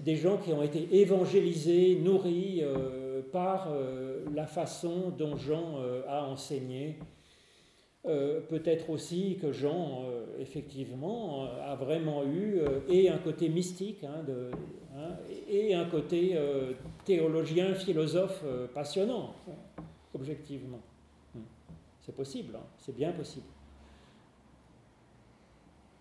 [0.00, 6.02] des gens qui ont été évangélisés, nourris euh, par euh, la façon dont Jean euh,
[6.08, 6.98] a enseigné.
[8.04, 10.06] Peut-être aussi que Jean,
[10.40, 14.50] effectivement, a vraiment eu et un côté mystique hein, de,
[14.94, 15.16] Hein,
[15.48, 19.34] et un côté euh, théologien, philosophe euh, passionnant,
[20.12, 20.80] objectivement.
[21.34, 21.44] Hmm.
[22.00, 23.46] C'est possible, hein, c'est bien possible.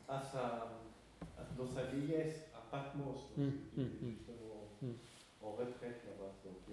[0.09, 0.68] À sa,
[1.57, 4.68] dans sa vieillesse, à Patmos, justement,
[5.41, 6.20] en retraite là-bas.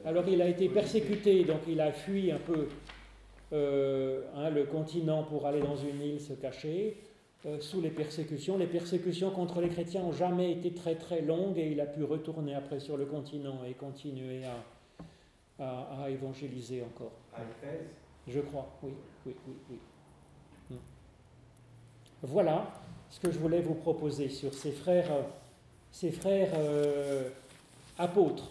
[0.05, 2.69] Alors il a été persécuté, donc il a fui un peu
[3.53, 6.97] euh, hein, le continent pour aller dans une île se cacher.
[7.47, 8.59] Euh, sous les persécutions.
[8.59, 12.03] Les persécutions contre les chrétiens n'ont jamais été très très longues et il a pu
[12.03, 17.13] retourner après sur le continent et continuer à, à, évangéliser encore.
[17.33, 17.43] À
[18.27, 18.91] Je crois, oui,
[19.25, 19.79] oui, oui, oui.
[20.71, 20.81] Hmm.
[22.25, 22.73] Voilà
[23.09, 25.09] ce que je voulais vous proposer sur ces frères,
[25.93, 27.31] ces frères euh,
[27.99, 28.51] apôtres.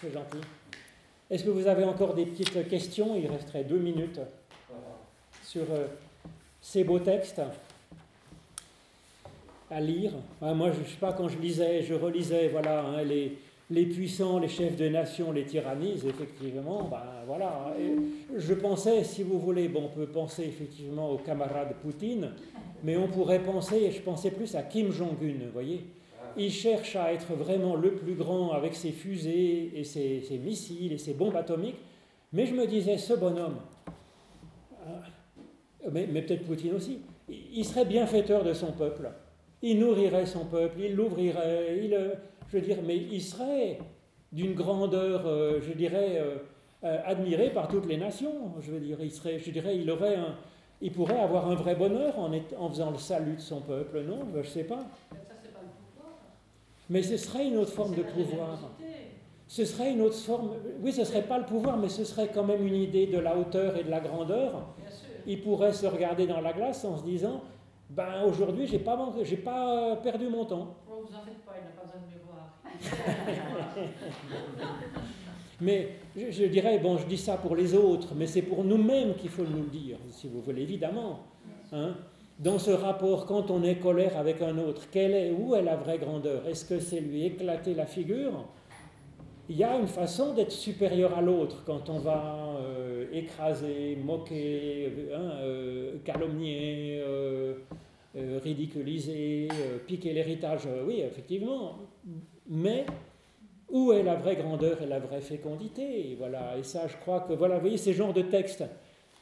[0.00, 0.38] C'est gentil.
[1.30, 3.16] Est-ce que vous avez encore des petites questions?
[3.16, 4.20] Il resterait deux minutes
[5.44, 5.86] sur euh,
[6.60, 7.40] ces beaux textes
[9.70, 10.12] à lire.
[10.40, 13.38] Ah, moi, je ne sais pas, quand je lisais, je relisais, voilà, hein, les,
[13.70, 17.74] les puissants, les chefs de nation les tyrannisent, effectivement, ben voilà.
[18.34, 22.30] je pensais, si vous voulez, bon, on peut penser effectivement au camarade Poutine,
[22.82, 25.84] mais on pourrait penser, je pensais plus à Kim Jong-un, vous voyez
[26.38, 30.98] il cherche à être vraiment le plus grand avec ses fusées et ses, missiles et
[30.98, 31.80] ses bombes atomiques.
[32.32, 33.56] Mais je me disais, ce bonhomme,
[34.86, 39.10] euh, mais, peut-être Poutine aussi, il serait bienfaiteur de son peuple.
[39.62, 42.14] Il nourrirait son peuple, il l'ouvrirait, euh,
[42.48, 43.78] je veux dire, mais il serait
[44.30, 46.22] d'une grandeur, euh, je dirais,
[46.82, 48.52] admiré par toutes les nations.
[48.60, 50.16] Je veux dire, il serait, je dirais, il aurait
[50.80, 54.20] il pourrait avoir un vrai bonheur en, en faisant le salut de son peuple, non?
[54.32, 54.86] Je ne sais pas.
[56.90, 58.58] Mais ce serait une autre forme de pouvoir.
[59.46, 60.50] Ce serait une autre forme.
[60.80, 63.18] Oui, ce ne serait pas le pouvoir, mais ce serait quand même une idée de
[63.18, 64.74] la hauteur et de la grandeur.
[65.26, 67.42] Il pourrait se regarder dans la glace en se disant
[67.90, 70.76] ben aujourd'hui, j'ai pas, j'ai pas perdu mon temps.
[70.90, 72.52] Oh, vous en faites pas, il n'a pas besoin de miroir.
[75.60, 79.14] mais je, je, dirais, bon, je dis ça pour les autres, mais c'est pour nous-mêmes
[79.14, 81.20] qu'il faut nous le dire, si vous voulez, évidemment.
[81.72, 81.96] Hein
[82.38, 85.76] dans ce rapport, quand on est colère avec un autre, quelle est, où est la
[85.76, 86.46] vraie grandeur?
[86.46, 88.44] Est-ce que c'est lui éclater la figure?
[89.48, 94.92] Il y a une façon d'être supérieur à l'autre quand on va euh, écraser, moquer,
[95.12, 97.54] hein, euh, calomnier, euh,
[98.14, 99.48] ridiculiser,
[99.86, 100.68] piquer l'héritage.
[100.86, 101.78] oui, effectivement.
[102.46, 102.84] Mais
[103.70, 106.14] où est la vraie grandeur et la vraie fécondité?
[106.18, 106.56] Voilà.
[106.58, 108.64] Et ça, je crois que voilà, vous voyez ces genres de textes.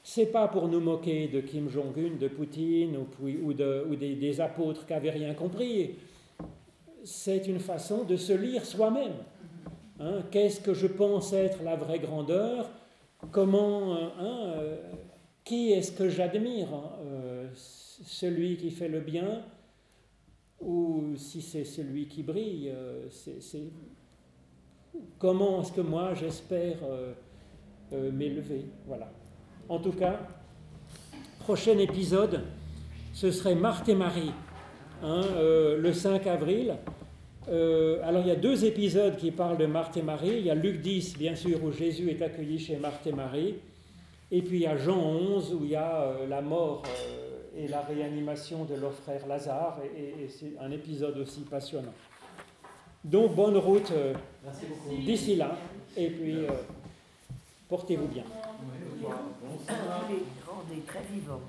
[0.09, 5.11] C'est pas pour nous moquer de Kim Jong-un, de Poutine ou, des, apôtres qui n'avaient
[5.11, 5.97] rien compris.
[7.03, 9.17] C'est une façon de se lire soi-même.
[9.99, 12.71] Hein, qu'est-ce que je pense être la vraie grandeur?
[13.33, 14.77] Comment, euh, hein, euh,
[15.43, 19.43] qui est-ce que j'admire hein, euh, Celui qui fait le bien
[20.61, 22.73] ou si c'est celui qui brille
[25.19, 26.79] Comment est-ce que moi j'espère
[27.91, 28.67] m'élever?
[28.87, 29.11] Voilà.
[29.69, 30.21] En tout cas,
[31.41, 32.43] prochain épisode,
[33.12, 34.33] ce serait Marthe et Marie,
[35.03, 36.77] le 5 avril.
[37.49, 40.39] Euh, alors il y a deux épisodes qui parlent de Marthe et Marie.
[40.39, 43.55] Il y a Luc 10, bien sûr, où Jésus est accueilli chez Marthe et Marie.
[44.33, 47.64] Et puis il y a Jean 11, où il y a euh, la mort euh,
[47.64, 49.79] et la réanimation de leur frère Lazare.
[49.97, 51.95] Et, c'est un épisode aussi passionnant.
[53.05, 53.93] Donc bonne route
[55.05, 55.57] d'ici là.
[55.97, 56.39] Et puis
[57.69, 58.25] portez-vous bien.
[60.87, 61.41] très vivant.